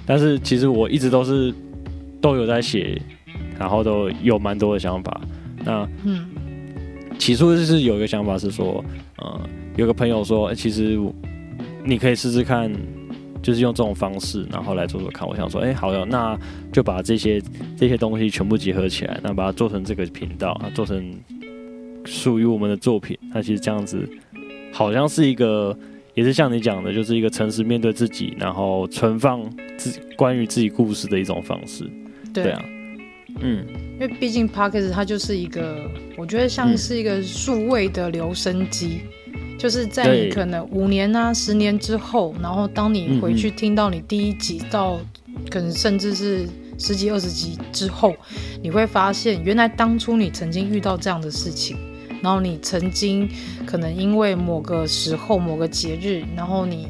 [0.05, 1.55] 但是其实我一直都是
[2.21, 3.01] 都有在写，
[3.61, 5.21] 然后都有蛮多的想法。
[5.65, 6.27] 那嗯，
[7.19, 8.85] 起初就是有一个想法是说，
[9.17, 9.41] 呃，
[9.77, 10.99] 有个朋友说，欸、其实
[11.85, 12.73] 你可以试试看。
[13.43, 15.29] 就是用这种方式，然后来做做看。
[15.29, 16.39] 我想说，哎、欸，好的，那
[16.71, 17.43] 就把这些
[17.77, 21.13] 这些东西全部结合起来，那把它做成这个频道，做成
[22.05, 23.19] 属于我们的作品。
[23.35, 24.09] 那其实这样子，
[24.73, 25.77] 好像是一个，
[26.15, 29.43] 也是像你讲的，就是一个诚实面对自己，然后存放
[29.77, 31.83] 自己关于自己故事的一种方式。
[32.33, 32.65] 对，对啊，
[33.41, 39.01] 嗯，因为毕竟 Podcast 它就是一个，我觉得像是一个数位的留声机。
[39.03, 39.09] 嗯
[39.59, 44.99] 就是在你可能五年啊、十年之后，然后当你回去听到你第一集到，
[45.53, 46.49] 可能甚至是
[46.81, 48.13] 十几二十集之后，
[48.61, 51.77] 你会发现，原来当初你曾经遇到这样的事情，
[52.21, 53.29] 然后你曾经
[53.65, 56.89] 可能因为某个时候、某个节日，然后你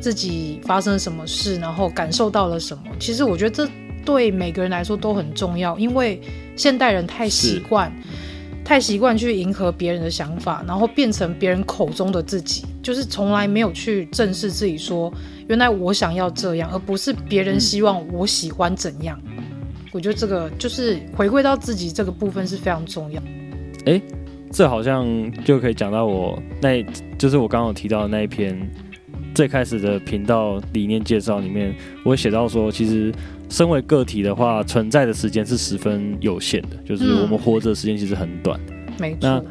[0.00, 2.84] 自己发生什么事，然后感受到了什么。
[2.98, 3.70] 其实我觉得这
[4.06, 6.18] 对每个人来说都很重要，因为
[6.56, 7.92] 现代人太习惯。
[8.64, 19.16] 太习惯去迎合别人的想法，然后变成别人口中的自己，就是从来没有去正视自己说，说原来我想要这样，而不是别人希望我喜欢怎样。
[19.24, 19.44] 嗯、
[19.92, 23.22] 我觉得这个就是回归到自己这个部分是非常重要。
[23.84, 24.02] 哎，
[24.50, 25.06] 这好像
[25.44, 26.84] 就可以讲到我那，
[27.16, 28.68] 就是我刚刚有提到的那一篇
[29.32, 31.72] 最开始的频道理念介绍里面，
[32.04, 33.14] 我写到说，其实。
[33.48, 38.60] 身为个体的话，存在的时间是十分有限的，就是我们活着的时间其实很短。
[38.98, 39.18] 没错。
[39.22, 39.42] 那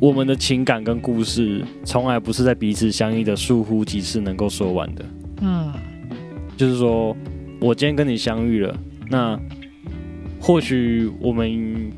[0.00, 5.04] 我们的情感跟故事，从来不是在彼此相依的疏忽几次能够说完的。
[5.42, 5.72] 嗯。
[6.56, 7.14] 就是说，
[7.60, 8.76] 我今天跟你相遇了，
[9.08, 9.38] 那
[10.40, 11.92] 或许我们，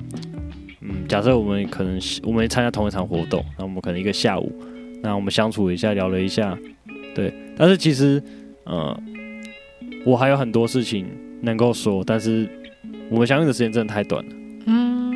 [0.80, 4.52] 嗯，假设我们可能我们参加同一场活动，那我们可能一个下午，
[5.02, 6.58] 那我们相处一下，聊了一下，
[7.14, 7.32] 对。
[7.56, 8.22] 但是其实，
[8.64, 9.00] 呃。
[10.04, 11.06] 我还有很多事情
[11.40, 12.48] 能够说，但是
[13.08, 14.32] 我们相遇的时间真的太短了。
[14.66, 15.14] 嗯，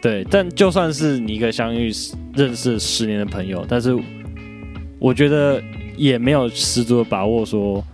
[0.00, 0.24] 对。
[0.30, 1.90] 但就算是你一个相遇
[2.34, 3.96] 认识十年的朋友，但是
[4.98, 5.62] 我觉得
[5.96, 7.84] 也没有十足的把握说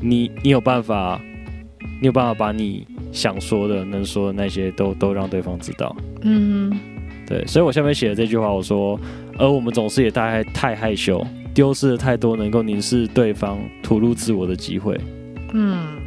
[0.00, 1.20] 你你有办法，
[2.00, 5.94] 你有办法把你想说的、能说的那些都都让对方知道。
[6.22, 6.72] 嗯，
[7.26, 7.44] 对。
[7.46, 8.98] 所以我下面写的这句话，我说，
[9.38, 11.26] 而我们总是也太太害羞。
[11.54, 14.98] 丢失了太多能够凝视对方、吐露自我的机会。
[15.52, 15.98] 嗯，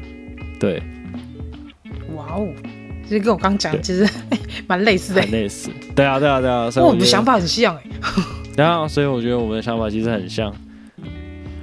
[0.60, 0.82] 对。
[2.16, 2.48] 哇哦，
[3.04, 4.08] 其实跟我刚讲其实
[4.68, 5.22] 蛮类似的。
[5.28, 5.70] 类似。
[5.96, 6.70] 对啊，对啊，对啊。
[6.72, 7.84] 所以我们的想法很像哎。
[8.56, 10.54] 对啊，所以我觉得我们的想法其实很像。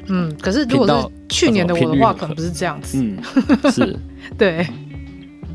[0.09, 2.99] 嗯，可是如果是去年的我的话，可能不是这样子。
[2.99, 3.17] 嗯，
[3.73, 3.97] 是。
[4.37, 4.67] 对。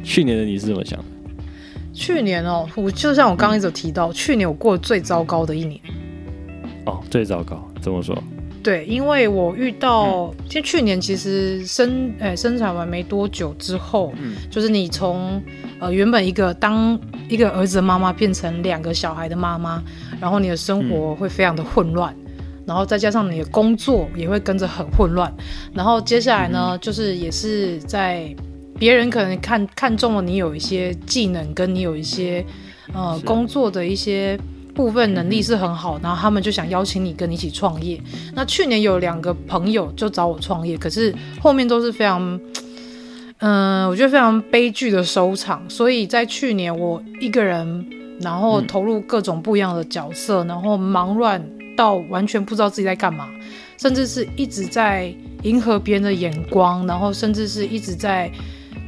[0.04, 1.06] 去年的你是怎么想的？
[1.94, 5.80] 去年哦，我就像我刚刚一直提到，去年我过得最糟糕的一年。
[6.86, 8.18] 哦，最糟糕，怎么说？
[8.64, 14.12] 对，因为我遇到，其实去年其实生，哎，生产完没多久之后，
[14.50, 15.40] 就是你从
[15.80, 19.84] 呃原本一个当一个儿子的妈妈变成两个小孩的妈妈，
[20.20, 22.12] 然后你的生活会非常的混乱，
[22.66, 25.32] 然后再加上你的工作也会跟着很混乱，
[25.72, 28.36] 然后接下来呢，就是也是在
[28.80, 32.44] 别人可能看看中了你有一些技能，跟你有一些
[32.96, 34.36] 呃工作的一些。
[34.76, 38.00] 部分能力是很好，然后他们就想邀请你跟你一起创业。
[38.34, 42.40] 那去年有两个朋友就找我创业，可是后面都是非常，
[43.40, 45.64] 嗯、我觉得非常悲剧的收场。
[45.70, 47.86] 所以在去年我一个人，
[48.20, 51.42] 然后投入各种不一样的角色，然后忙乱
[51.78, 53.30] 到完全不知道自己在干嘛，
[53.78, 55.14] 甚至是一直在
[55.44, 58.30] 迎合别人的眼光，然后甚至是一直在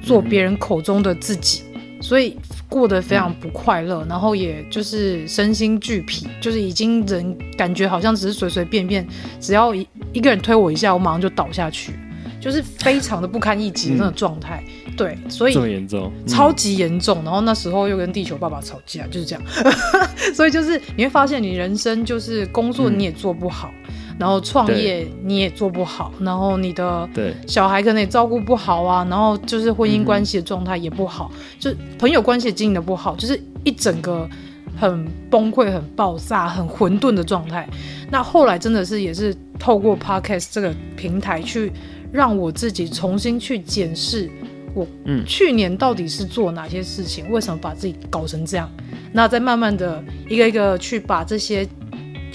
[0.01, 1.63] 做别人口中的自己，
[2.01, 2.37] 所以。
[2.69, 9.07] 过得非常不快乐，然后也就是身心俱疲，就是已经人感觉好像只是随随便便，
[9.39, 11.93] 只要一一个人推我一下，我马上就倒下去，
[12.41, 14.61] 就是非常的不堪一击那种状态。
[14.85, 17.23] 嗯、对，所以这么严重，超级严重。
[17.23, 19.41] 然后那时候又跟地球爸爸吵架，就是这样。
[20.35, 23.71] 所以就是你会发现，你人生就是工作你也做不好。
[23.87, 27.07] 嗯然后创业你也做不好，然后你的
[27.45, 34.27] 小孩可能也照顾不好啊，然后就是婚姻关系的状态也不好，嗯、就朋友关系经营的不好，就是一整个
[34.75, 37.69] 很崩溃、很爆炸、很混沌的状态。
[38.09, 41.71] 那后来真的是也是透过 Podcast 这个平台去
[42.11, 44.27] 让我自己重新去检视
[44.73, 44.87] 我
[45.27, 48.67] 去年到底是做哪些事情，为什么把自己搞成这样，
[49.11, 51.67] 那再慢慢的一个一个去把这些。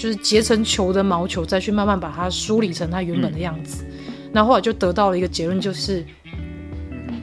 [0.03, 3.85] 就是结成球的毛球，再去慢慢把它梳理成它原本的样子。
[4.33, 6.05] 那、嗯、后来就得到了一个结论，就是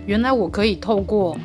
[0.06, 1.38] 原来我可以透过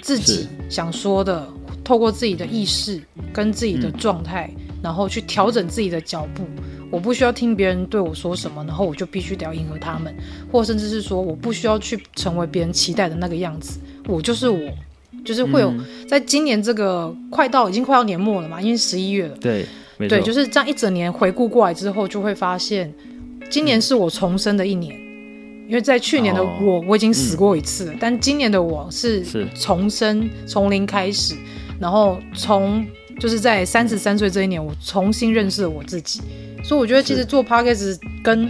[0.00, 1.46] 自己想说的，
[1.84, 3.02] 透过自己的意识
[3.34, 6.42] 跟自己的状态，嗯、然后去调整自己的脚步。
[6.90, 10.16] 我不需要听别人对我说什么，然后我就必须得要迎合他们，
[10.50, 13.78] 或甚至是说我不需要去成为别人期待的那个样子。
[14.06, 14.58] 我就是我，
[15.22, 15.70] 就是会有
[16.08, 19.36] 在今年这个快到已经快要年末了嘛，因为十一月了。
[19.36, 19.66] 对。
[20.06, 22.92] 对，就是这样一整年回顾过来之后，就会发现，
[23.50, 24.94] 今年是我重生的一年，
[25.66, 29.24] 因为在去年的我，我已经死过一次了，但今年的我是
[29.54, 31.34] 重生，从零开始，
[31.80, 32.86] 然后从
[33.18, 36.20] 就是在三十三岁这一年，我重新认识了我自己，
[36.62, 38.48] 所以我觉得其实做 Podcast 跟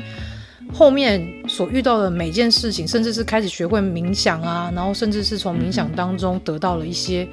[0.70, 7.26] 后面所遇到的每件事情，甚至是开始学会冥想啊，然后甚至是从冥想当中得到了一些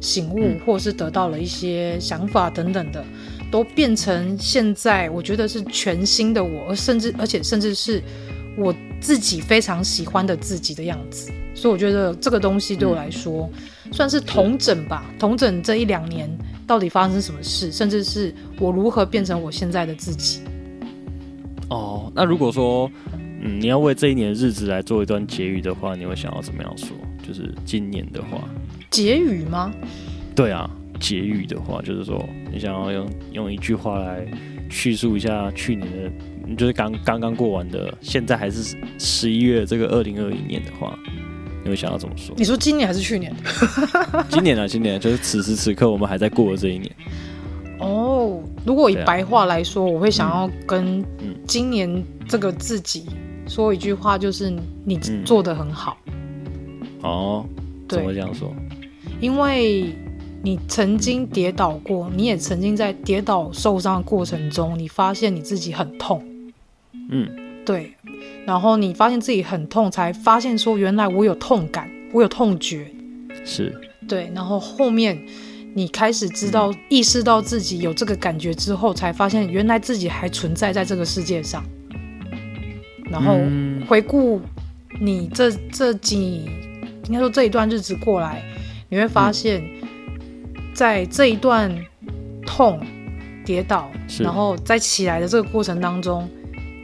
[0.00, 3.04] 醒悟，或是得到了一些想法等等的。
[3.50, 8.02] 都变成现在，我觉得是全新的我，而甚至而且甚至是
[8.56, 11.30] 我自己非常喜欢的自己的样子。
[11.54, 13.50] 所以我觉得这个东西对我来说，
[13.84, 16.30] 嗯、算是同整吧，同整这一两年
[16.66, 20.40] 到底发生什么事，甚至是我如何变成我现在的自己。
[21.68, 22.90] 哦，那如果说，
[23.42, 26.88] 嗯，你要为这一年日子来做一段结语的话，你会想要怎么样说？
[27.26, 28.48] 就是今年的话，
[28.90, 29.72] 结语吗？
[30.34, 30.68] 对啊，
[31.00, 34.24] 结语的话，就是说你想要用用一句话来
[34.68, 40.96] 叙述一下去年的，就是刚刚刚过完的，现在还是十一月这个二零二一年的话。
[41.62, 42.34] 你会想要怎么说？
[42.38, 43.30] 你说今年还是去年？
[44.30, 46.90] 今年啊，今年就是此时此刻我们还在过的这一年。
[47.78, 51.04] 哦，如果以白话来说，啊、我会想要跟
[51.46, 53.04] 今年这个自己
[53.46, 54.50] 说一句话，就是
[54.86, 55.98] 你做的很好。
[56.06, 57.46] 嗯、哦，
[57.86, 58.50] 怎么这样说？
[59.20, 59.94] 因为
[60.42, 66.24] 你曾经跌倒过，你也曾经在跌倒受伤的过程中，你发现你自己很痛。
[67.10, 67.28] 嗯，
[67.64, 67.92] 对。
[68.46, 72.86] 然后你发现自己很痛，才发现说原来我有痛感，我有痛觉，
[73.44, 73.74] 是
[74.08, 74.30] 对。
[74.34, 75.20] 然后后面
[75.74, 81.62] 你开始知道、嗯、意识到自己有这个感觉之后，才发现原来自己还存在在这个世界上。
[83.10, 83.38] 然后
[83.86, 84.40] 回顾
[85.00, 86.44] 你这这几
[87.06, 88.42] 应该说这一段日子过来，
[88.88, 89.62] 你会发现，
[90.80, 91.70] 在这一段
[92.46, 92.80] 痛、
[93.44, 96.26] 跌倒，然后在起来的这个过程当中，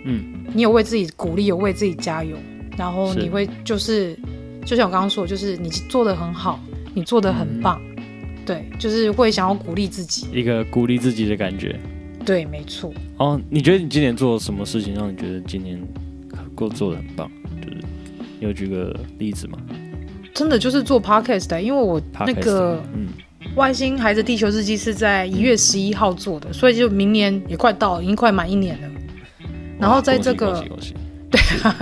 [0.05, 0.23] 嗯。
[0.53, 2.37] 你有为自己鼓励，有为自己加油，
[2.77, 4.19] 然后你会就是，是
[4.67, 6.61] 就像我刚刚说，就是你做的很好，
[6.93, 8.05] 你做的很棒，嗯、
[8.45, 11.75] 对，就是会想要鼓励自己，一个鼓励自己的感觉。
[12.23, 12.93] 对，没错。
[13.17, 15.81] 哦，你觉得你今年做了什么事情让你觉得今年
[16.55, 17.31] 够做得很棒？
[17.63, 17.79] 就是
[18.39, 19.59] 你有举个例子吗？
[20.35, 23.09] 真的就是做 podcast 的，因为我那个嗯，
[23.57, 28.89] 外星孩子地球日记是在一月十一号做的，嗯、所以就明年也快到了，已经快满一年了。
[29.79, 30.63] 然后在这个，
[31.31, 31.75] 对啊，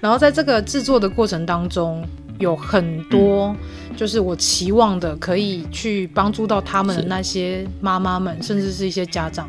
[0.00, 2.06] 然后在这个制作的过程当中，
[2.38, 3.54] 有很多
[3.96, 9.48] 就是我期望的，可以去帮助到他们的那些妈妈们，甚至是一些家长，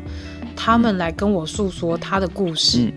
[0.56, 2.92] 他们来跟我诉说他的故事。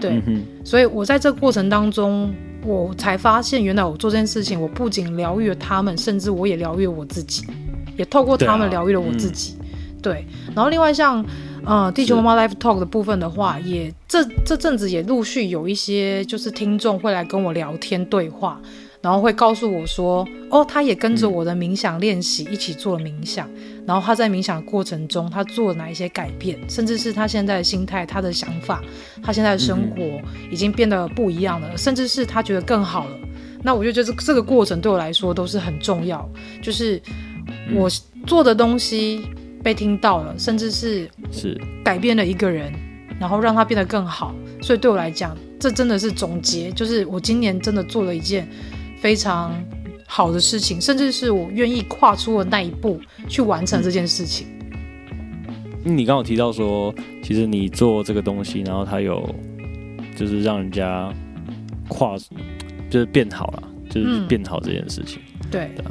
[0.00, 0.20] 对，
[0.64, 7.46] 所以我在这个过程当中，我才发现，原来我做这件事情，我不仅疗愈了他们，甚至我也疗愈了我自己，
[7.96, 9.56] 也透过他们疗愈了我自己。
[10.02, 11.24] 对，然后另外像。
[11.66, 18.60] 呃，地球妈妈 Live Talk 的部分的话，也这这阵子也陆续有一些就是听众会来跟我聊天对话，
[19.00, 23.48] 然后会告诉我说，哦，他也跟着我的冥想练习一起做了冥想，
[23.86, 28.82] 然后他在冥想过程中他做了哪一些改变，甚至是他现在的心态、他的想法、
[29.22, 30.20] 他现在的生活
[30.50, 33.16] 已经变得不一样了，甚至是他觉得更好了。
[33.62, 36.28] 那我就觉得这个过程对我来说都是很重要，
[36.60, 37.00] 就是
[37.74, 37.88] 我
[38.26, 39.22] 做的东西。
[39.64, 42.70] 被听到了，甚至是是改变了一个人，
[43.18, 44.34] 然后让他变得更好。
[44.60, 48.46] 所以对我来讲，这真的是总结，就是我今年真的做了一件
[48.98, 49.58] 非常
[50.06, 54.46] 好的事情，甚至是我愿意跨出的那一步去完成这件事情。
[55.86, 59.34] 嗯，你刚刚有提到说，其实你做这个东西，然后它有
[60.14, 61.10] 就是让人家
[61.88, 62.18] 跨，
[62.90, 65.22] 就是变好了，就是变好这件事情。
[65.40, 65.84] 嗯，对的，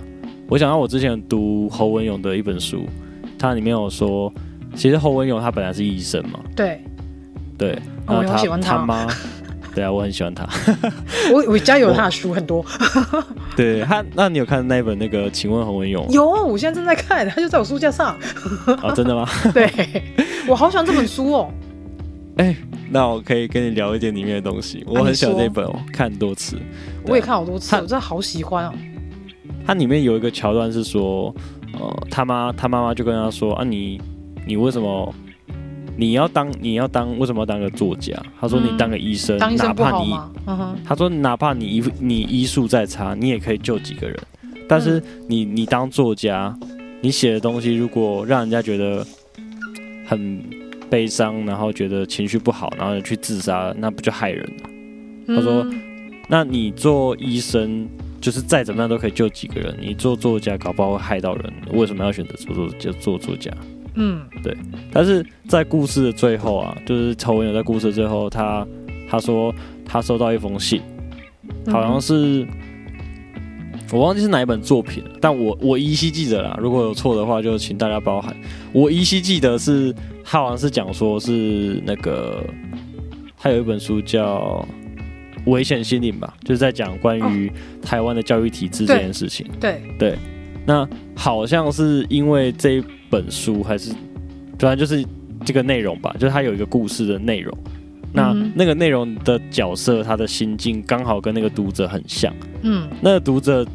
[0.53, 2.85] 我想到我之前读侯文勇的一本书。
[3.39, 4.31] 它里面有说，
[4.75, 6.79] 其实侯文勇他本来是医生嘛，对，
[7.57, 7.75] 对，
[8.05, 9.07] 我很喜欢他妈，
[9.73, 10.47] 对啊，我很喜欢他，
[11.33, 12.63] 我我家有他的书很多，
[13.57, 15.27] 对他，那你有看那一本那个？
[15.31, 16.07] 请问侯文勇？
[16.11, 18.15] 有，我现在正在看，他就在我书架上。
[18.79, 19.27] 啊，真的吗？
[19.51, 19.67] 对，
[20.47, 21.51] 我好喜欢这本书哦。
[22.37, 22.55] 哎，
[22.91, 26.57] 那我可以跟你聊一点里面的东西，我很喜欢这本哦，看很多次，
[27.07, 28.73] 我也看好多次，我真的好喜欢哦。
[29.65, 31.33] 它里面有一个桥段是说。
[31.79, 33.99] 呃，他妈他妈妈就跟他说啊，你
[34.45, 35.11] 你为什么
[35.97, 38.15] 你要当你要当为什么要当个作家？
[38.39, 44.15] 他说你当个医生，嗯、哪怕你，嗯、他说哪怕你医你医术再差，你也可以救几个人。
[44.69, 46.55] 但是你你当作家，
[47.01, 49.03] 你写的东西如果让人家觉得
[50.05, 50.43] 很
[50.91, 55.35] 悲伤，然后觉得情绪不好，然后去自杀，那不就害人了？
[55.35, 55.81] 他说，嗯、
[56.29, 57.89] 那你做医生。
[58.23, 63.51] 就是再怎么样都可以救几个人，你做作家搞不好会害到人，为什么要选择做作就做作家？
[63.95, 64.55] 嗯，对。
[64.93, 68.65] 但是在故事的最后啊，就是曹文咏在故事的最后，他
[69.09, 69.53] 他说
[69.85, 70.81] 他收到一封信，
[71.67, 72.47] 好像是、嗯、
[73.91, 78.33] 我忘记是哪一本作品了，但我我依稀记得啦，如果有错的话就请大家包涵。
[78.71, 79.93] 我依稀记得是
[80.23, 82.41] 他好像是讲说是那个
[83.37, 84.65] 他有一本书叫。
[85.45, 89.45] 危险心灵吧，就是在讲关于台湾的教育体制这件事情。
[89.59, 90.17] 对对，
[90.65, 93.91] 那好像是因为这一本书，还是
[94.57, 95.05] 主要就是
[95.45, 97.57] 这个内容吧，就是它有一个故事的内容，
[98.13, 102.33] 那、嗯、那个内容的角色，他的心境刚好跟那个读者很像。
[102.61, 103.65] 嗯，那个读者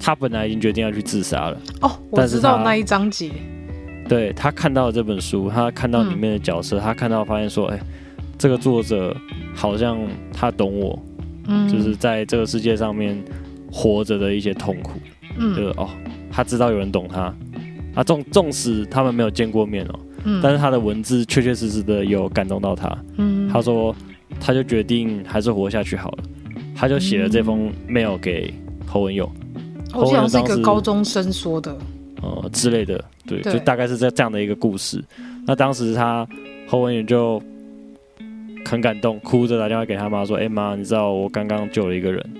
[0.00, 1.60] 他本来已经决定要去自杀了。
[1.80, 3.30] 哦，我知道那一章节。
[4.08, 7.82] 对，他看到了这本书，他看到里面的角色，嗯、他看到发现说，哎、欸，
[8.38, 9.14] 这个作者
[9.58, 9.98] 好像
[10.32, 10.96] 他懂我，
[11.48, 13.20] 嗯，就是在这个世界上面
[13.72, 14.92] 活着的一些痛苦。
[15.36, 15.88] 嗯，就是哦，
[16.30, 17.34] 他知道有人懂他。
[17.94, 22.96] 啊，纵纵使他们没有见过面哦，嗯，但是他的文字确确实实的有感动到他。
[23.16, 23.92] 嗯，他说，
[24.38, 26.18] 他就决定还是活下去好了，
[26.76, 28.54] 他就写了这封 mail 给
[28.86, 29.28] 侯文咏。
[29.90, 31.76] 好像是一个高中生说的，
[32.22, 35.02] 呃之类的，对，对就大概是这这样的一个故事。
[35.44, 36.28] 那当时他
[36.68, 37.42] 侯文友就
[38.68, 42.30] 很感动，哭着打电话给他妈说：“哎、欸、妈，你知道我刚刚救了一个人，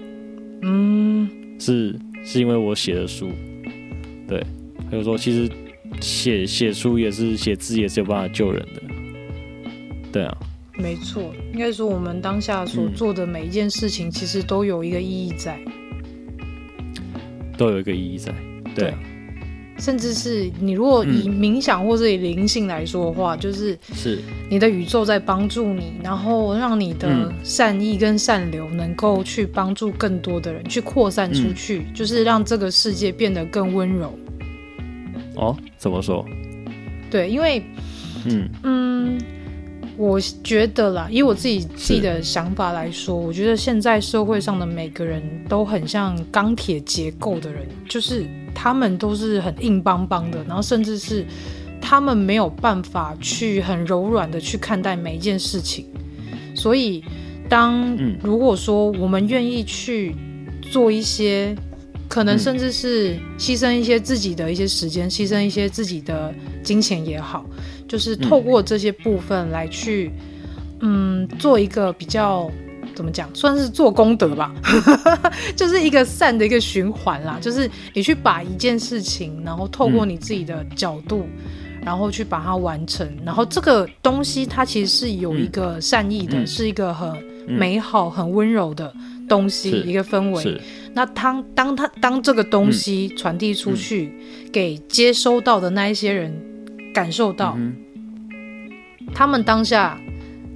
[0.61, 3.31] 嗯，是是因为我写的书，
[4.27, 4.45] 对。”
[4.91, 5.51] 他就说，其实
[6.01, 8.83] 写写书也是写字，也是有办法救人的。
[10.13, 10.37] 对啊，
[10.79, 15.59] 没错，应该说我们当下所做的每一件事情，其实都有一个意义在，
[17.57, 18.33] 都有一个意义在。
[18.75, 19.18] 对啊，对，
[19.79, 24.19] 甚至是你如果以冥想或者以灵性来说的话，嗯、就是是。
[24.51, 34.19] 你的宇宙在帮助你，然后让你的善意跟善流能够去帮助更多的人，去扩散出去，嗯、就是让这个世界变得更温柔。
[35.37, 36.25] 哦，怎么说？
[37.11, 37.63] 对，因为，
[38.25, 38.49] 嗯。
[38.63, 39.19] 嗯，
[39.99, 48.25] 我觉得啦，以我自己自己的想法来说，我觉得现在社会上的每个人都很像钢铁结构的人，就是
[48.55, 51.27] 他们都是很硬邦邦的，然后甚至是
[51.81, 55.85] 他们没有办法去很柔软的去看待每一件事情。
[56.55, 57.03] 所以，
[57.49, 60.15] 当如果说我们愿意去
[60.63, 61.57] 做一些。
[62.09, 67.45] 可能甚至是牺牲一些自己的一些时间，牺牲一些自己的金钱也好，
[67.87, 70.11] 就是透过这些部分来去，
[70.81, 72.51] 嗯，做一个比较
[72.95, 74.53] 怎么讲，算是做功德吧，
[75.55, 77.39] 就是一个善的一个循环啦。
[77.41, 81.27] 就是你去把一件事情，然后透过你自己的角度，
[81.85, 87.15] 然后去把它完成，然后这个东西它其实是有一个善意的，是一个很
[87.47, 88.93] 美好、很温柔的
[89.29, 90.61] 东西，一个氛围。
[90.95, 96.33] 那当当他当这个东西传递出去，嗯、给接收到的那一些人
[96.93, 97.77] 感受到，嗯、
[99.15, 100.01] 他们当下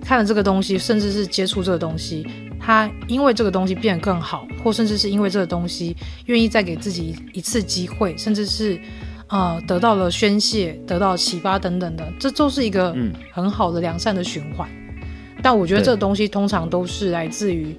[0.05, 2.27] 看了这个东西，甚至是接触这个东西，
[2.59, 5.95] 他因为这个东西变得更好，或甚至是因为这个东西
[6.27, 8.81] 愿意再给自己一次机会，甚至是
[9.29, 12.97] 呃得到了宣泄、得到启发等等的，这就是一个
[13.33, 14.69] 很好的良善的循环。
[14.69, 17.77] 嗯、但我觉得这个东西通常都是来自于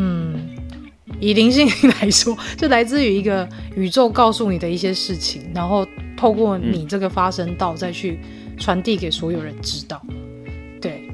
[0.00, 0.34] 嗯。
[1.18, 1.68] 以灵性
[2.00, 3.46] 来说，就来自于一个
[3.76, 5.86] 宇宙告诉你的一些事情，然后
[6.16, 8.18] 透过你这个发声道再去
[8.56, 10.00] 传递给所有人知道。
[10.80, 11.10] 对，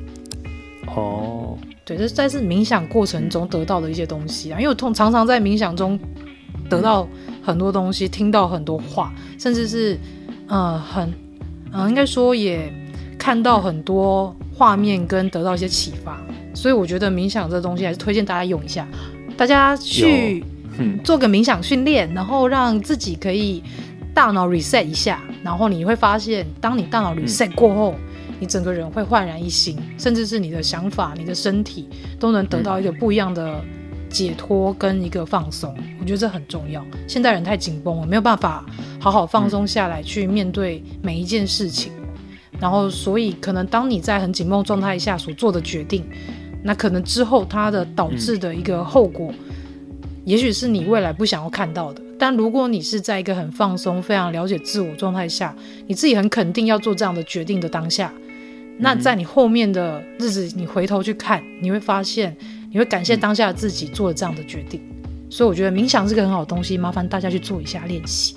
[0.94, 4.60] 哦，对，这在是冥想过程中得到的一些东西啊。
[4.60, 5.98] 因为我通常常在冥想中
[6.68, 7.08] 得到
[7.42, 9.98] 很多东西，听到很多话，甚至是
[10.46, 11.08] 呃很
[11.72, 12.72] 嗯、呃，应该说也
[13.18, 16.20] 看到很多画面跟得到一些启发。
[16.56, 18.88] 所以我觉得冥想这东西还是推荐大家用一下。
[19.36, 20.42] 大家去
[21.04, 23.62] 做个冥想训练，然后让自己可以
[24.14, 27.94] 大脑 reset 一下，然后你会发现，当你大脑 reset 过后，
[28.40, 31.88] 你整个人会焕然一新，甚至是你的想法、你的身体
[32.18, 33.62] 都能得到一个不一样的
[34.08, 35.74] 解脱跟一个放松。
[36.00, 36.84] 我觉得这很重要。
[37.06, 38.64] 现代人太紧绷了，没有办法
[38.98, 41.92] 好好放松下来去面对每一件事情，
[42.58, 46.06] 然后所以可能当你在很紧绷状态下所做的决定。
[46.62, 49.54] 那可能之后它的导致的一个后果，嗯、
[50.24, 52.02] 也许是你未来不想要看到的。
[52.18, 55.54] 但如果你是在一个很放松、非常了解自我状态下，
[55.86, 62.34] 你自己很肯定要做这样的决定的当下，嗯、那在你后面的日子，你回头去看，你会发现，
[62.72, 64.80] 你会感谢当下的自己做了这样的决定。
[65.04, 68.34] 嗯、所以我觉得冥想是个很好的东西，麻烦大家去做一下练习。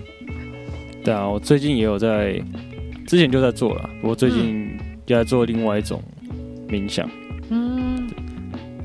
[1.02, 2.40] 对啊，我最近也有在，
[3.06, 6.00] 之前就在做了，不过最近也在做另外一种
[6.68, 7.10] 冥想。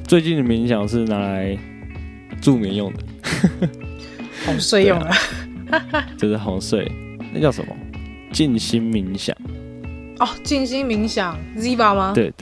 [0.08, 1.58] 嗯，最近的冥想是拿来
[2.42, 3.00] 助眠用的，
[4.46, 5.12] 哄睡用的，
[6.18, 6.90] 就是哄睡。
[7.34, 7.76] 那叫什么？
[8.32, 9.36] 静心冥想。
[10.20, 12.14] 哦，静心冥想，Ziva 吗？
[12.16, 12.34] 对，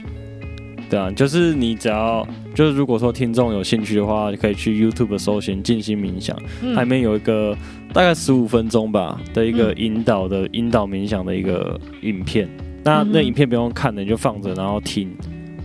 [0.88, 7.56] 对啊，就是你只要就是如果说听众有兴趣的话，你可以去 YouTube 搜寻静心冥想，嗯、里面有一个
[7.92, 12.48] 大概十五分钟吧的一个引导的、嗯、引导冥想的一个影片。
[12.84, 15.10] 那那影片不用看的，你就放着然后听。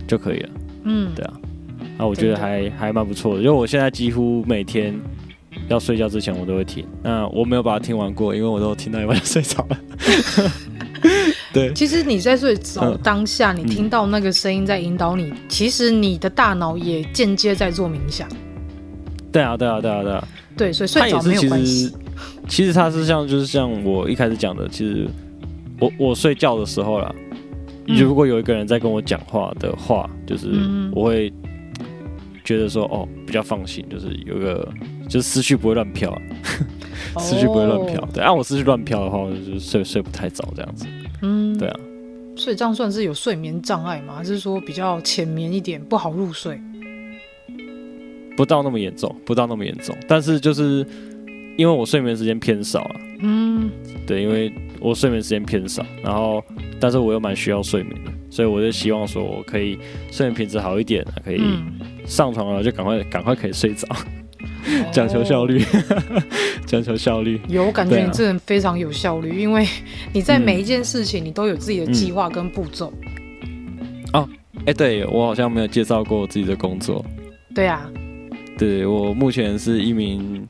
[0.08, 0.50] 就可以了。
[0.84, 1.32] 嗯，对啊，
[2.02, 3.40] 啊，我觉得还还蛮不错的。
[3.40, 4.92] 因为我现在几乎每天
[5.68, 6.84] 要睡觉之前，我都会听。
[7.02, 9.80] 那我没有把它听完过，因为我都听到一半就睡着了。
[11.52, 18.28] 对，其实你在睡着当下，嗯你听到那个声音在引导你，其实你的大脑也间接在做冥想。
[19.30, 20.28] 对啊，对啊，对啊，对啊。
[20.56, 21.92] 对，所以睡着没有关系。
[22.48, 25.06] 其实它是像，就是像我一开始讲的，其实
[25.78, 27.14] 我我睡觉的时候啦，
[27.86, 30.48] 嗯、如果有一个人在跟我讲话的话，就是
[30.92, 31.32] 我会
[32.44, 34.68] 觉得说，哦，比较放心，就是有个，
[35.08, 36.22] 就是思绪不会乱飘、啊，
[37.18, 38.08] 思绪不会乱飘。
[38.12, 40.86] 对，按、啊、我思绪乱飘的话，我就睡睡不太早这样子。
[41.22, 41.80] 嗯，对啊。
[42.34, 44.14] 所以这样算是有睡眠障碍吗？
[44.16, 46.58] 还是说比较浅眠一点，不好入睡？
[48.34, 50.84] 不到那么严重，不到那么严重，但是就是
[51.58, 53.70] 因为我睡眠时间偏少啊，嗯，
[54.06, 56.42] 对，因为我睡眠时间偏少，然后
[56.80, 59.78] 但是我又蛮需要睡眠的，所以我就希望说我可以
[60.10, 61.42] 睡眠品质好一点，可以
[62.06, 63.86] 上床了就赶快赶快可以睡着，
[64.92, 65.64] 讲、嗯、求效率，
[66.66, 67.40] 讲求效率。
[67.48, 69.66] 有感觉你这人非常有效率，啊、因为
[70.12, 72.92] 你在每一件事情你都有自己的计划跟步骤。
[74.12, 77.04] 哦、嗯，哎、欸，对我好像没有介绍过我自己的工作。
[77.54, 77.90] 对啊。
[78.58, 80.46] 对，我目前是一名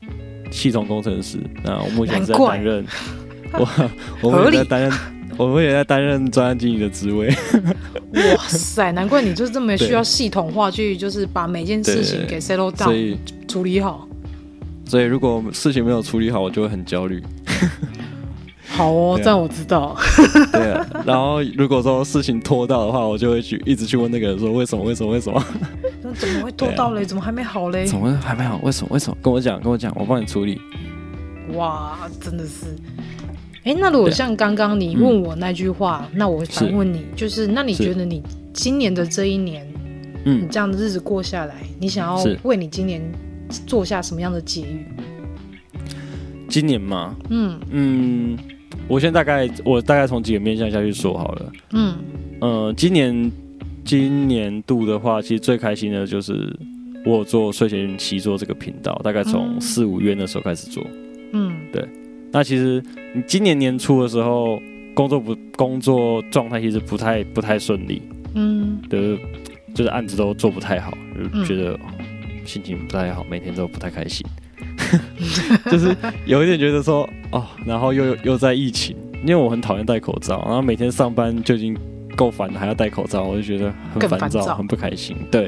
[0.51, 2.85] 系统工程师，那我目前在担任，
[3.53, 3.89] 我
[4.21, 4.91] 我目前在担任，
[5.37, 7.29] 我们也在担任专案经理的职位。
[7.29, 13.17] 哇塞，难怪你就是这么需要系统化去，就是把每件事情给 settle down，所以
[13.47, 14.07] 处理好。
[14.85, 17.23] 所以如果事情没有处理好，我就会很焦虑。
[18.65, 19.95] 好哦，这样我知道。
[20.51, 24.83] 对啊，然后如果说事情拖到的话，我就会去一直去问那个人说为什么？
[24.83, 25.11] 为什么？
[25.11, 25.43] 为什么？
[26.01, 27.05] 那怎么会拖到嘞？
[27.05, 27.85] 怎么还没好嘞？
[27.85, 28.59] 怎么还没好？
[28.63, 28.89] 为什么？
[28.91, 29.17] 为什么？
[29.21, 30.59] 跟我讲，跟我讲，我帮你处理。
[31.53, 32.75] 哇，真的是。
[33.63, 38.21] 哎，那如果像刚刚你问我那句话，那我反问你，就是那你觉得你
[38.53, 39.65] 今年的这一年，
[40.25, 43.01] 嗯，你这样的日子过下来，你想要为你今年
[43.65, 44.85] 做下什么样的结语？
[46.49, 48.37] 今年嘛，嗯嗯。
[48.89, 51.51] 我先大概，我大概从几个面向下去说好了。
[51.71, 51.95] 嗯，
[52.41, 53.31] 呃，今年
[53.85, 56.53] 今年度的话，其实最开心的就是
[57.05, 60.85] 我有做睡前习作这个频道，大概从四五月那时候开始做。
[61.31, 61.87] 嗯，对。
[62.33, 64.59] 那其实你今年年初的时候，
[64.95, 68.01] 工作不工作状态其实不太不太顺利。
[68.33, 69.17] 嗯，的，
[69.75, 70.91] 就是案子都做不太好，
[71.31, 71.79] 就觉得
[72.43, 74.25] 心情不太好，每天都不太开心。
[75.71, 81.77] 就是有一点觉得说哦，然后又又在疫情，因为我很讨厌戴口罩，然后每天上班就已经
[82.15, 85.15] 够烦了，还要戴口罩，我就觉得很烦躁，很不开心。
[85.29, 85.45] 对，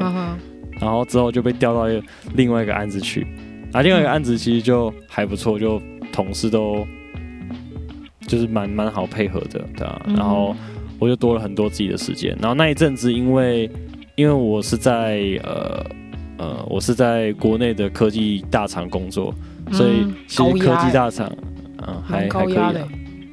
[0.80, 2.04] 然后之后就被调到一个
[2.36, 3.26] 另外一个案子去，
[3.72, 5.82] 啊，另外一个案子其实就还不错，就
[6.16, 6.88] 同事都
[8.28, 10.56] 就是蛮蛮好配合的，对啊，然后
[10.98, 13.70] 我就多了很多自己的时间，然后那一阵子因为
[14.16, 15.86] 因为我是在呃。
[16.38, 19.34] 呃，我是在国内的科技大厂工作，
[19.68, 21.32] 嗯、所以其实科技大厂，
[21.78, 22.74] 嗯、呃，还还可以啊，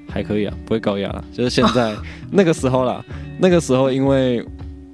[0.09, 1.25] 还可以啊，不会高压了。
[1.33, 1.93] 就是现在
[2.31, 3.05] 那个时候啦，
[3.41, 4.37] 那个时候因为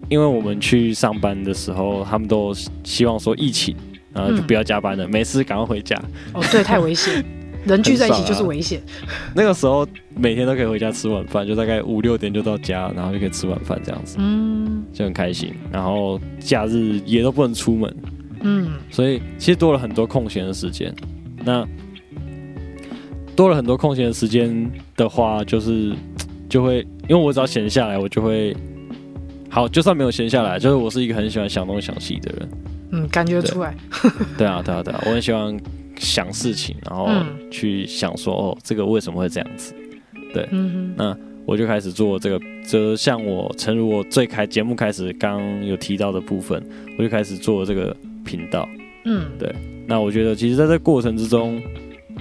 [0.09, 3.77] 因为我们去上班的时候，他们都希望说疫情，
[4.15, 5.95] 然后就不要加班了，没事赶快回家。
[6.33, 7.23] 哦，对，太危险。
[7.69, 8.81] 人聚在一起就是危险。
[9.35, 15.53] 那个时候每天都可以回家吃晚饭，就大概五六点就到家，然后就可以吃晚饭这样子，嗯，就很开心。
[15.71, 17.97] 然后假日也都不能出门，
[18.41, 20.93] 嗯，所以其实多了很多空闲的时间。
[21.45, 21.65] 那
[23.37, 25.95] 多了很多空闲的时间的话，就是
[26.49, 28.57] 就会因为我只要闲下来，我就会
[29.49, 32.49] 好，就算没有闲下来，就是我是一个很喜欢想东想西的人，
[32.93, 33.75] 嗯，感觉出来。
[34.37, 35.57] 对啊，对啊，对啊，我很喜欢。
[35.99, 37.09] 想事情，然后
[37.51, 39.75] 去想说，哦，这个为什么会这样子？
[40.33, 46.63] 对，嗯，那我就开始做这个，就像我诚如我最开节目开始刚有提到的部分，
[46.99, 48.69] 我就开始做这个频道。
[49.05, 49.51] 嗯，对。
[49.87, 51.61] 那我觉得，其实在这个过程之中，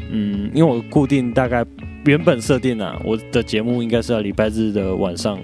[0.10, 1.66] 嗯，因为我固定大概
[2.06, 5.38] 原本设定啊，我的节目应该是要礼拜日的晚上，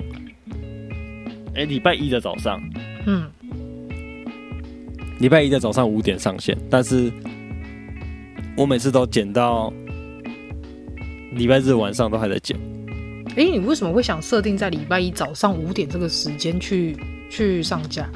[1.54, 2.62] 哎，礼拜一的早上，
[3.06, 3.30] 嗯，
[5.20, 7.12] 礼拜一的早上五点上线，但是。
[8.56, 9.74] 我每次都剪到
[11.34, 12.58] 礼拜日晚上都还在剪。
[13.36, 16.96] 哎，你为什么会想设定在礼拜一早上五点这个时间去
[17.32, 18.08] 去上架？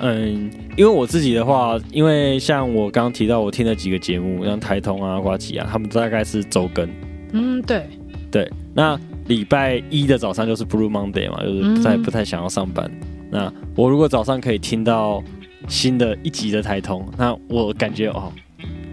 [0.00, 6.86] 嗯，因为我自己的话，因为像我刚刚提到我听了几个节目，像台通啊、瓜吉啊，他们大概是周更。
[7.32, 7.88] 嗯，对
[8.30, 8.52] 对。
[8.74, 12.90] 那礼拜一的早上就是 Blue Monday 嘛，就是不太不太想要上班。
[12.90, 13.30] 嗯。
[13.30, 15.22] 那我如果早上可以听到
[15.66, 18.30] 新的一集的台通，那我感觉哦。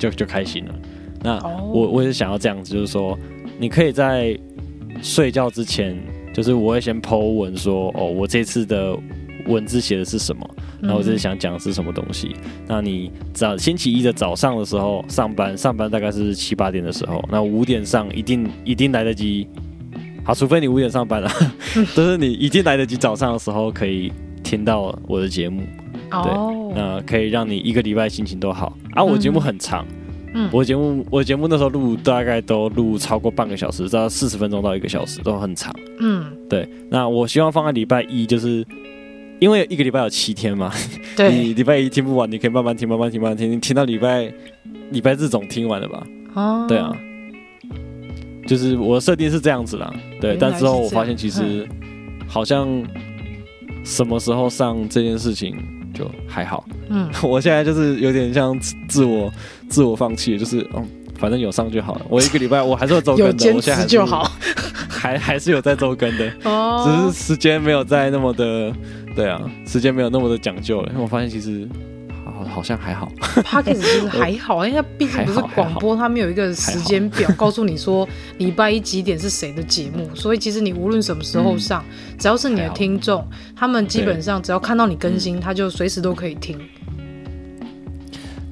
[0.02, 0.76] 就就开心了。
[1.24, 1.38] 那
[1.72, 3.16] 我我也是想要这样子，就是说，
[3.60, 4.36] 你可以在
[5.04, 5.96] 睡觉之前，
[6.34, 8.98] 就是我会先 po 文说，哦，我这次的
[9.46, 10.50] 文字写的是什么，
[10.82, 12.36] 然后我这次想讲的是什么东西。
[12.68, 19.48] 那你早星期一的早上的时候上班，上班大概是七八点的时候，那五点上一定一定来得及
[20.24, 21.30] 好，除非你五点上班了，
[21.96, 24.12] 就是你一定来得及早上的时候可以
[24.44, 25.62] 听到我的节目。
[26.12, 28.78] 对，那可以让你一个礼拜心情都好。
[28.94, 29.86] 啊，我节目很长，
[30.34, 35.74] 嗯，我节目我节目那时候录大概都录超过半个小时，到四十分钟到一个小时都很长。
[36.00, 36.68] 嗯，对。
[36.90, 38.66] 那我希望放在礼拜一，就是
[39.40, 40.72] 因为一个礼拜有七天嘛，
[41.16, 44.32] 对， 你礼拜一听不完，你可以慢慢听，慢慢听，慢慢听，你听到礼拜
[44.92, 46.06] 礼拜日总听完了吧？
[46.34, 46.92] 哦，对啊，
[48.46, 49.94] 就是我的设定是这样子啦。
[50.20, 51.68] 对，但之后我发现其实
[52.28, 52.68] 好像
[53.84, 55.56] 什么时候上这件事情。
[55.94, 59.32] 就还好，嗯， 我现在就是有点像自我
[59.70, 60.88] 自我放弃，就是嗯，
[61.18, 62.06] 反正有上就好了。
[62.10, 64.32] 我一个礼拜我还是会周更的， 我现在还就好，
[64.90, 68.74] 还还是有在周更的，哦，只是时间没有在那么的，
[69.16, 70.90] 对啊，时间没有那么的讲究了。
[70.92, 71.68] 因为我发现其实。
[72.52, 73.12] 好像还好
[73.44, 81.84] ，Podcast 其实 还好，因为它毕竟不是广播，它没有一个时间表告诉你说礼拜一几点是谁的节目，所以其实你无论什么时候上，
[82.20, 83.26] 只要是你的听众，
[83.56, 86.60] 他们基本上只要看到你更新，他就随时都可以听。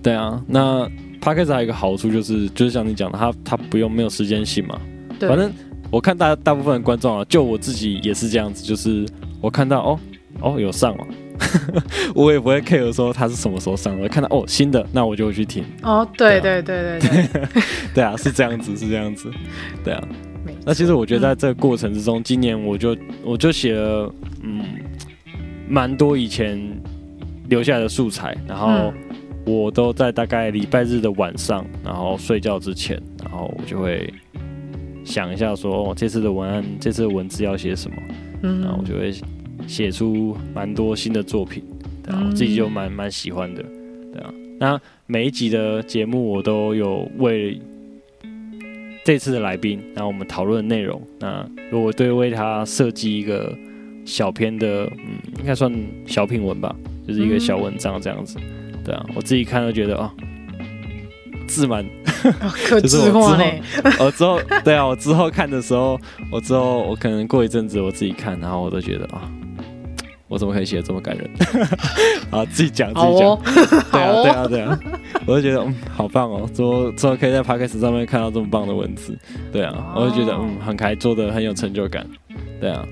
[0.01, 0.89] 对啊，那
[1.21, 4.79] Podcast 还有一个好处就是，就是像你讲的，他他不用没有时间性嘛。
[5.19, 5.51] 反正
[5.91, 9.05] 我看大大部分的观众啊，就我自己也是这样子，就是
[9.41, 9.99] 我看到哦
[10.39, 11.05] 哦有上了。
[12.15, 15.63] 我也不会 care 说他是什么时候上的，我看到哦新的，那我就会去听。
[15.83, 17.51] 哦，对对对对 对，
[17.95, 19.31] 对啊，是这样子，是这样子，
[19.83, 20.07] 对啊。
[20.65, 24.63] 那其实我觉得在这个过程之中，嗯、今年我就我就写了嗯
[25.67, 26.59] 蛮多以前
[27.47, 28.91] 留下来的素材，然后
[29.45, 34.11] 我都在大概礼拜日的晚上，然后睡觉之前，然后我就会
[35.03, 37.97] 想一下说哦这次的文案，这次的文字要写什么，
[38.43, 39.13] 嗯，然后我就会。
[39.67, 41.63] 写出蛮多新的作品，
[42.03, 43.63] 对啊，我自己就蛮蛮喜欢的，
[44.13, 44.33] 对啊。
[44.59, 47.59] 那每一集的节目我都有为
[49.05, 53.55] 这次的来宾，然后我们讨论的内容，那如果对为他设计一个
[54.05, 55.71] 小篇的，嗯，应该算
[56.05, 56.75] 小品文吧，
[57.07, 58.37] 就是一个小文章这样子，
[58.83, 59.05] 对啊。
[59.15, 60.13] 我自己看都觉得啊，
[61.47, 61.85] 字蛮，
[62.67, 63.43] 可字 化呢。
[63.99, 65.99] 我之后，对啊，我之后看的时候，
[66.31, 69.31] 我之后我可能过一阵子我自己看，然后我都觉得啊。
[70.29, 71.29] 我怎么可以写的这么感人？
[72.31, 73.41] 啊，自己讲自己讲， 哦、
[73.91, 74.79] 对啊对啊对啊，
[75.25, 79.17] 我就觉得嗯，好棒哦，怎么怎么可以在 Podcast 上面看到这么棒的文字？
[79.51, 82.05] 对啊，哦、我就觉得嗯，很开，做的很有成就感。
[82.61, 82.85] 对啊，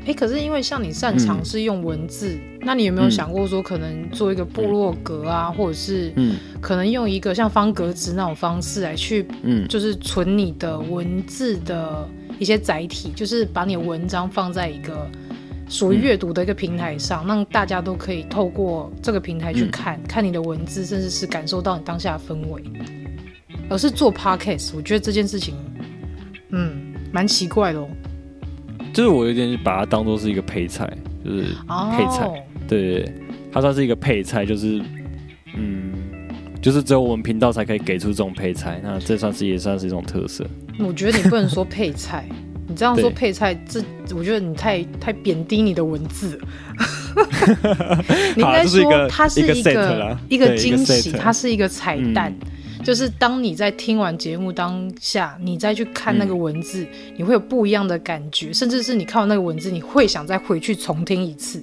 [0.00, 12.08] 哎、欸，可是因为像你擅长是用文字，嗯、那你有没有想过说可能做一个部落格啊，嗯、或者是嗯，可能用一个像方格子那种方式来去嗯，就是存你的文字的
[12.40, 15.08] 一些载体，就是把你的文章放在一个。
[15.72, 22.62] 属于阅读的一个平台上，让大家都可以透过这个平台去看、嗯、看你的文字，甚至是感受到你当下的氛围。
[23.70, 25.54] 而是做 podcast，我觉得这件事情，
[26.50, 27.88] 嗯，蛮奇怪的哦。
[28.92, 30.86] 就是我有点把它当做是一个配菜，
[31.24, 31.44] 就是
[31.96, 32.34] 配菜，哦、
[32.68, 33.10] 对，
[33.50, 34.78] 它算是一个配菜，就是
[35.56, 35.94] 嗯，
[36.60, 40.46] 就是只有我们频道才可以给出这种配菜，那这算是也算是一种特色。
[40.78, 42.28] 我觉得你不能说配菜。
[42.72, 43.84] 你这样说配菜，这
[44.16, 46.48] 我觉得你太太贬低你的文字了。
[48.34, 52.34] 你应该说它是一个一个，一个惊喜，它是一个彩蛋。
[52.40, 61.62] 嗯、就是当你在听完节目当下，你再去看那个文字，嗯、你会有不一样的感觉，甚至是你看完那个文字，你会想再回去重听一次。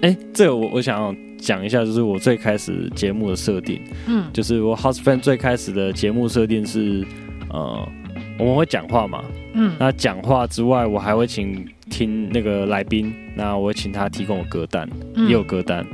[0.00, 7.06] 哎、欸，这个我我想要讲一下，就是我最开始节目的设定，嗯，就是我 House Fan 最开始的节目设定是，
[7.50, 7.86] 呃。
[8.38, 9.24] 我们会讲话嘛？
[9.54, 15.84] 嗯，那讲话之外，我还会请听那个来宾，那我会请他提供我歌单，嗯、也有歌单。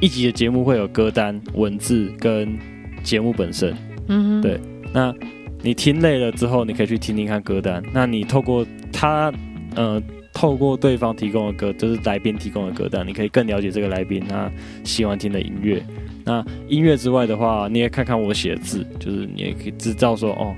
[0.00, 2.58] 一集的节目会有歌单、文字跟
[3.04, 3.72] 节目本身。
[4.08, 4.60] 嗯哼，对。
[4.92, 5.14] 那
[5.62, 7.80] 你听累了之后，你可以去听听看歌单。
[7.92, 9.32] 那你透过他，
[9.76, 14.50] 呃，透过对方提供的歌，就是来宾提供的歌单，你可以更了解这个来宾他
[14.82, 15.80] 喜欢听的音乐。
[16.24, 20.54] 那音乐之外的话，你也看看我写的字，就是你也可以知道说哦。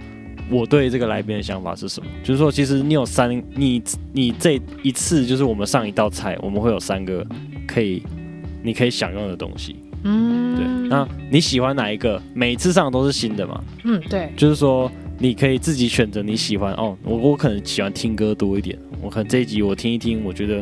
[0.51, 2.07] 我对这个来宾的想法是什么？
[2.23, 3.83] 就是说，其实你有三，你
[4.13, 7.27] 你这一次就是我们上一道菜，我们会有三个
[7.67, 8.03] 可以，
[8.63, 9.77] 你可以享用的东西。
[10.05, 10.89] 嗯，对。
[10.89, 12.23] 那你喜欢哪一个？
[12.33, 13.61] 每次上都是新的嘛？
[13.85, 14.31] 嗯，对。
[14.37, 16.97] 就是说，你可以自己选择你喜欢哦。
[17.03, 20.61] 我我可能喜欢听歌多一点，我可能这一集我听一听，我觉得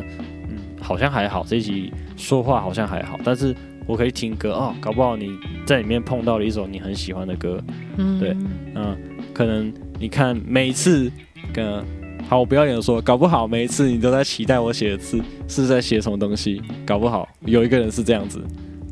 [0.49, 3.55] 嗯好像还好，这一集说话好像还好，但是
[3.85, 5.29] 我可以听歌哦，搞不好你
[5.63, 7.61] 在里面碰到了一首你很喜欢的歌。
[7.97, 8.35] 嗯，对，
[8.73, 8.97] 嗯。
[9.35, 11.11] 可能你看每一次，
[11.53, 11.83] 跟
[12.29, 18.41] 好，我不要脸的说，搞不好每一次你都在期待我写的字是在写什么东西，搞不好有一个人是这样子，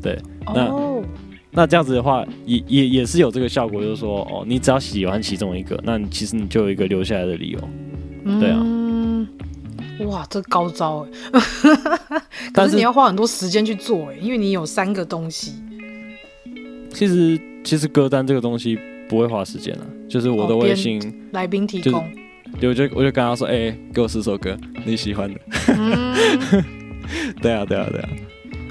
[0.02, 0.20] 对，
[0.54, 1.02] 那、oh.
[1.50, 7.58] 那这样子的话，也也也是有这个效果，就是说，哦，你只要喜欢其中一个，那你其实你就有一个留下来的理由，
[8.38, 8.62] 对啊，
[10.06, 11.40] 哇，这高招哎！
[12.52, 15.54] 可是你要花很多时间去做哎，因为你有三个东西。
[16.92, 18.78] 其实，其实歌单这个东西
[19.08, 22.04] 不会花时间了，就是我的微信来宾提供。
[22.60, 25.40] 就我就我就跟他说，哎、欸，给我四首歌你喜欢的。
[25.76, 26.14] 嗯、
[27.42, 28.08] 对啊，对啊，对啊。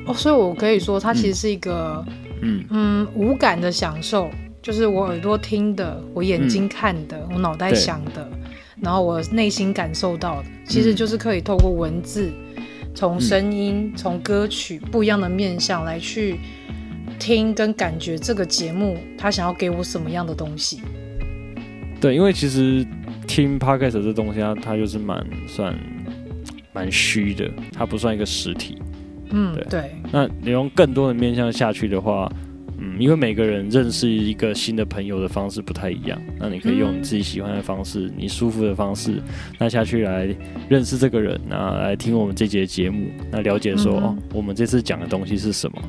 [0.06, 2.06] 哦，所以我可以说，它其实是一个，
[2.42, 4.30] 嗯嗯，无感的享受，
[4.62, 8.30] 就是我耳朵听的，我眼睛看的，嗯、我脑袋想的。
[8.82, 12.32] 然后我内心感受到的，其实就是可以透过文字，
[12.94, 16.40] 从声音、从、嗯、歌曲不一样的面向来去
[17.24, 20.82] 听跟感觉这个节目，他想要给我什么样的东西。
[22.02, 22.86] 对，因为其实
[23.26, 25.74] 听 Podcast 这东西它，它它就是蛮算
[26.74, 28.78] 蛮虚的，它不算一个实体。
[29.30, 29.64] 嗯，对。
[29.70, 32.30] 对，那你用更多的面向下去的话。
[32.80, 39.22] 嗯，因为每个人认识一个新的朋友的方式不太一样，那你可以用你自己喜欢的方式，嗯、你舒服的方式，
[39.58, 40.28] 那下去来
[40.68, 45.82] 认识这个人，那来听我们这节节目，那了解说、嗯、哦，我们这次讲的东西是什么？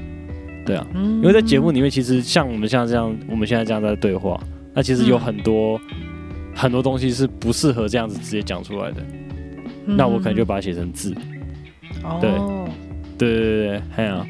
[0.65, 4.41] 对啊，嗯、因为在节目里面，其实像我们像这样，我们现在这样在对话，
[4.73, 9.03] 那其实有很多、嗯、很多东西是不适合这样子直接讲出来的，
[9.87, 11.15] 嗯、那我可能就把它写成字。
[12.03, 12.31] 哦，对，
[13.19, 14.27] 对对对对，还有。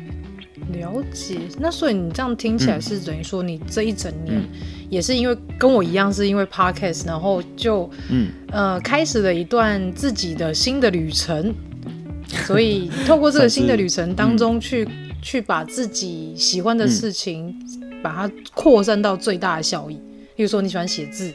[0.73, 4.43] 了解，那所以你这样听起来是等于说你这一整年
[4.89, 8.29] 也是因为跟我一样是因为 podcast，然后就嗯。
[8.51, 11.53] 呃开始了一段自己的新的旅程，
[12.47, 14.89] 所以透过这个新的旅程当中去
[15.25, 17.53] 去把自己喜欢的事情
[18.03, 19.95] 把它扩散到最大的效益，
[20.37, 21.33] 例如说你喜欢写字，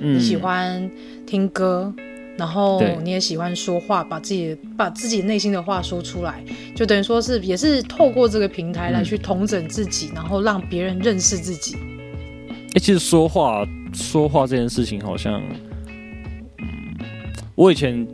[0.00, 0.90] 你喜欢
[1.24, 1.94] 听歌。
[2.36, 6.40] 然后你也喜欢说话，把自己把自己内心的话说出来，
[6.72, 11.74] 就等于说是也是透过这个平台来去统整自己，嗯、然后让别人认识自己。
[11.74, 15.42] 哎、欸，其实说话说话这件事情好像，
[16.58, 16.96] 嗯，
[17.56, 18.06] 我以前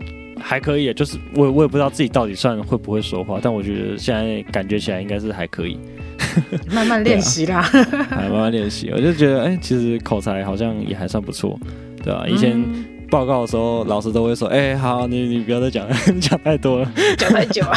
[0.46, 5.78] 还可以，就是我我也不知道自己到底算会不会说话，但我觉得现在感觉起来应该是还可以，
[6.70, 8.90] 慢慢练习啦，还 慢慢练习。
[8.90, 11.58] 我就觉得，哎、欸，其实口才好像也还算不错，
[12.02, 12.28] 对吧、啊？
[12.28, 12.52] 以前。
[12.52, 17.76] 嗯报告的时候，老师都会说：“哎、欸，好，你你不要再讲了，你 讲太多了，讲太久了，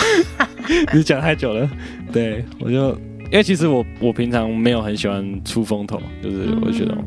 [0.92, 1.70] 你讲太久了。”
[2.12, 2.90] 对，我就
[3.26, 7.06] 因为其实我我平常没有很喜欢出风头，就是我觉得、嗯、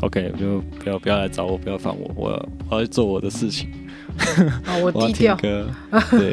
[0.00, 3.68] OK，就不要不要来找我，不要烦我，我我要做我的事情。
[4.64, 5.36] 啊， 我低调。
[5.36, 5.64] 对，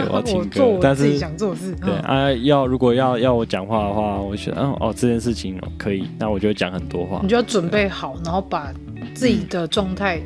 [0.10, 1.76] 我要 听歌，我但是想做事。
[1.84, 7.20] 对啊，要如果要要我讲话的话，我觉得嗯哦这件事情可以，那我就讲很多话。
[7.22, 8.72] 你就要准备好，然后把
[9.14, 10.22] 自己的状态。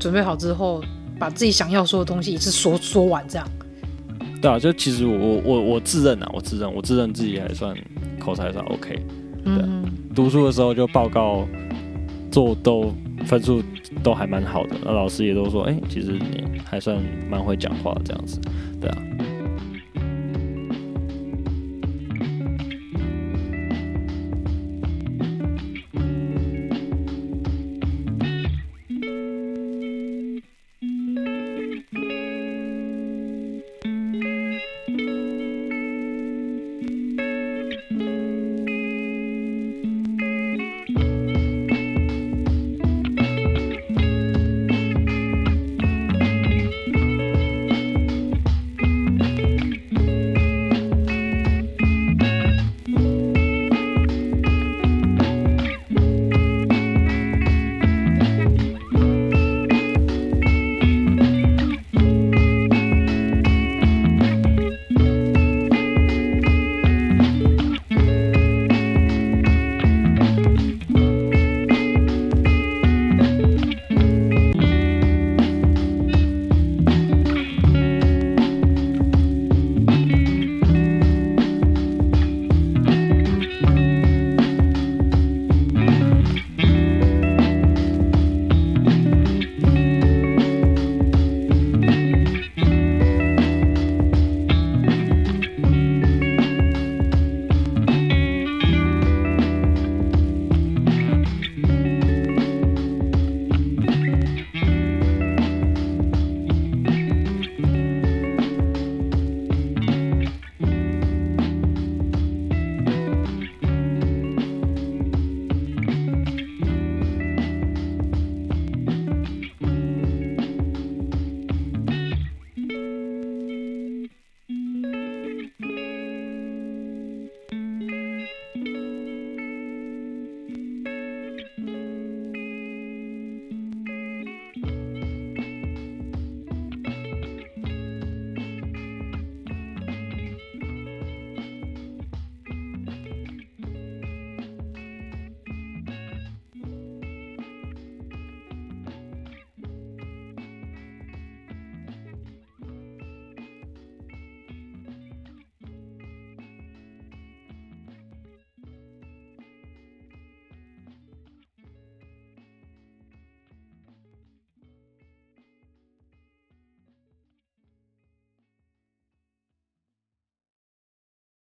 [0.00, 0.82] 准备好之后，
[1.16, 3.48] 把自己想要说的东西一次说说完，这样。
[4.40, 7.72] 对啊，就其实我我我自认啊，我自认我自认自己还算
[8.18, 8.96] 口才还算 OK。
[9.44, 11.46] 对，嗯、读书的时候就报告
[12.32, 12.92] 做都
[13.26, 13.62] 分数
[14.02, 16.98] 都还蛮好的，那老师也都说，哎、其实你还算
[17.30, 18.40] 蛮会讲话这样子。
[18.80, 18.98] 对啊。